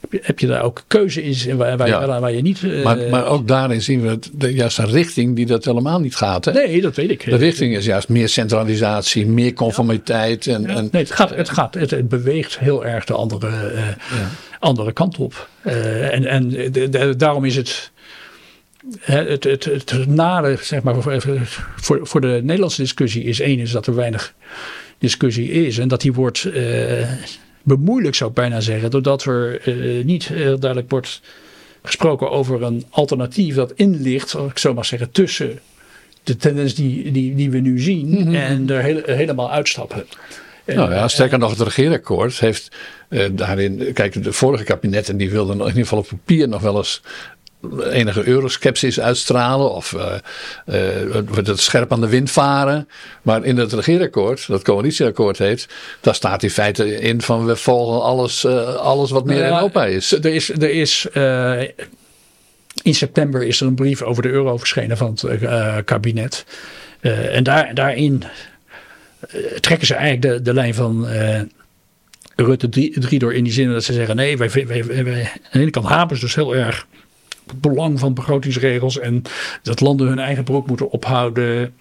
[0.00, 2.20] Heb je, heb je daar ook keuze in waar, waar, ja.
[2.20, 2.62] waar je niet.
[2.62, 6.00] Uh, maar, maar ook daarin zien we het, de, juist een richting die dat helemaal
[6.00, 6.44] niet gaat.
[6.44, 6.52] Hè?
[6.52, 7.24] Nee, dat weet ik.
[7.24, 10.46] De richting is juist meer centralisatie, meer conformiteit.
[10.46, 10.68] En, ja.
[10.68, 13.82] en, nee, het, gaat, het, gaat, het, het beweegt heel erg de andere, uh,
[14.58, 15.48] andere kant op.
[15.66, 17.90] Uh, en en de, de, daarom is het.
[19.00, 21.22] Het, het, het, nare, zeg maar, voor,
[21.76, 24.34] voor, voor de Nederlandse discussie is één, is dat er weinig
[24.98, 25.78] discussie is.
[25.78, 27.08] En dat die wordt uh,
[27.62, 31.20] bemoeilijkt, zou ik bijna zeggen, doordat er uh, niet heel duidelijk wordt
[31.82, 35.58] gesproken over een alternatief dat in ligt, zal ik zo maar zeggen, tussen
[36.22, 38.34] de tendens die, die, die we nu zien mm -hmm.
[38.34, 40.04] en er heel, helemaal uitstappen.
[40.74, 42.70] Nou ja, sterker nog, het regeerakkoord heeft
[43.08, 43.92] uh, daarin.
[43.92, 47.02] Kijk, de vorige kabinetten die wilden in ieder geval op papier nog wel eens
[47.90, 50.14] enige euroskepsis uitstralen of uh,
[50.66, 52.88] uh, het scherp aan de wind varen.
[53.22, 55.68] Maar in het regeerakkoord, dat coalitieakkoord heet,
[56.00, 59.84] daar staat in feite in van we volgen alles, uh, alles wat meer in Europa
[59.84, 60.12] is.
[60.12, 61.06] Er is, er is
[62.82, 66.44] in september is er een brief over de euro verschenen van het kabinet.
[67.00, 68.24] en daar, daarin
[69.60, 71.06] trekken ze eigenlijk de, de lijn van
[72.36, 75.50] Rutte 3 door in die zin dat ze zeggen: nee, wij, wij, wij, wij aan
[75.52, 76.86] de ene kant hapen ze dus heel erg
[77.56, 79.22] belang van begrotingsregels en
[79.62, 81.74] dat landen hun eigen broek moeten ophouden.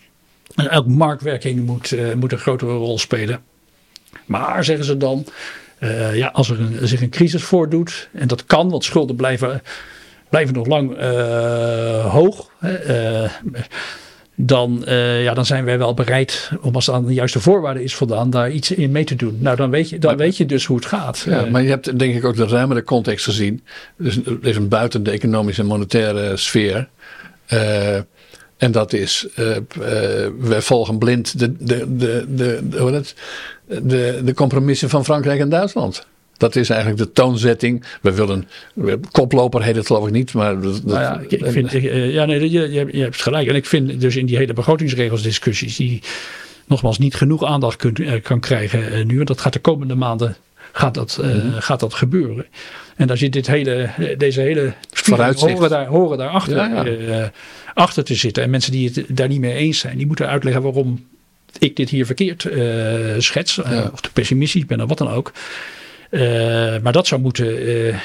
[0.55, 3.41] En elke marktwerking moet, moet een grotere rol spelen.
[4.25, 5.25] Maar zeggen ze dan,
[5.79, 9.61] uh, ja, als er een, zich een crisis voordoet, en dat kan, want schulden blijven,
[10.29, 12.51] blijven nog lang uh, hoog
[14.39, 17.95] dan, uh, ja, dan zijn wij wel bereid om als aan de juiste voorwaarden is
[17.95, 19.37] voldaan, daar iets in mee te doen.
[19.39, 21.23] Nou, dan weet je, dan weet je dus hoe het gaat.
[21.25, 23.63] Ja, maar je hebt denk ik ook de ruimere context gezien.
[23.97, 26.87] Dus er is een buiten de economische en monetaire sfeer.
[27.53, 27.95] Uh,
[28.57, 29.27] en dat is,
[30.39, 33.03] wij volgen blind de, de, de, de, de,
[33.81, 36.07] de, de compromissen van Frankrijk en Duitsland.
[36.37, 37.83] Dat is eigenlijk de toonzetting.
[38.01, 38.47] We willen,
[39.11, 40.57] koploper heet het geloof ik niet, maar...
[40.57, 43.47] Nou ja, ik vind, eh, ja, nee, je, je, hebt gelijk.
[43.47, 46.01] En ik vind dus in die hele begrotingsregelsdiscussies, die
[46.65, 49.15] nogmaals niet genoeg aandacht kunt, eh, kan krijgen uh, nu.
[49.15, 50.35] Want dat gaat de komende maanden
[50.71, 52.45] gaat dat, uh, mm gaat dat gebeuren.
[52.95, 54.73] En daar zit dit hele, deze hele
[55.35, 57.31] horen, daar, horen daarachter ja, ja.
[57.73, 58.43] achter te zitten.
[58.43, 61.05] En mensen die het daar niet mee eens zijn, die moeten uitleggen waarom
[61.59, 62.47] ik dit hier verkeerd
[63.17, 63.59] schets.
[63.93, 65.31] Of te pessimistisch ben of wat dan ook.
[66.11, 66.21] Uh,
[66.81, 67.95] maar dat zou, moeten, uh,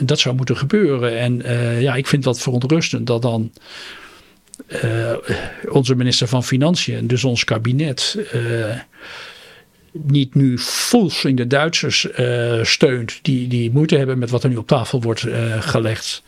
[0.00, 1.18] dat zou moeten gebeuren.
[1.18, 3.52] En uh, ja, ik vind dat verontrustend dat dan
[5.68, 8.18] onze minister van Financiën, dus ons kabinet,
[9.92, 10.58] niet nu
[11.22, 12.06] in de Duitsers
[12.62, 15.26] steunt, die, die moeite hebben met wat er nu op tafel wordt
[15.60, 16.22] gelegd.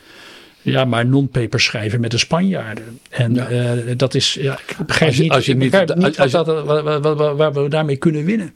[0.63, 3.01] Ja, maar non-paper schrijven met de Spanjaarden.
[3.11, 3.95] En ja.
[3.97, 6.65] dat is, ja, ik begrijp als je, niet, als je niet, niet als je, dat,
[6.65, 8.55] waar, waar we daarmee kunnen winnen.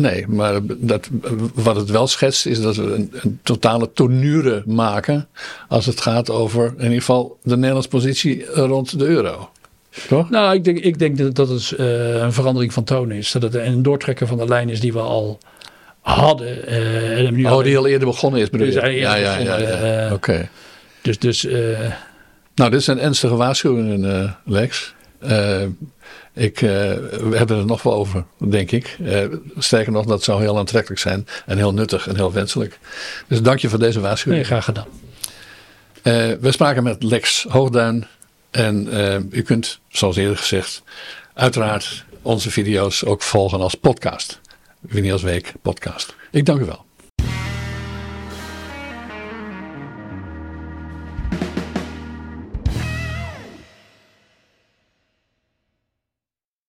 [0.00, 1.08] Nee, maar dat,
[1.54, 5.28] wat het wel schetst is dat we een, een, totale tonure maken
[5.68, 9.50] als het gaat over in ieder geval de Nederlandse positie rond de euro.
[10.08, 10.30] Toch?
[10.30, 13.32] Nou, ik denk, ik denk dat, dat het uh, een verandering van toon is.
[13.32, 15.38] Dat het een doortrekken van de lijn is die we al
[16.00, 16.68] hadden.
[16.68, 18.72] Uh, en nu oh, die al eerder begonnen is, bedoel je?
[18.72, 19.58] Ja, ja, ja.
[19.58, 20.48] ja, uh, Oké.
[21.02, 21.46] Dus, dus
[22.54, 24.94] nou, dit zijn ernstige waarschuwingen, Lex.
[26.32, 28.96] Ik, uh, we hebben er nog wel over, denk ik.
[29.00, 29.24] Uh,
[29.58, 32.78] sterker nog, dat zou heel aantrekkelijk zijn en heel nuttig en heel wenselijk.
[33.28, 34.42] Dus dank je voor deze waarschuwing.
[34.42, 34.86] Nee, graag gedaan.
[36.02, 38.06] Uh, we spraken met Lex Hoogduin.
[38.50, 38.88] En
[39.30, 40.82] u kunt, zoals eerder gezegd,
[41.34, 44.40] uiteraard onze video's ook volgen als podcast.
[44.80, 46.14] Winnie als Week podcast.
[46.30, 46.84] Ik dank u wel.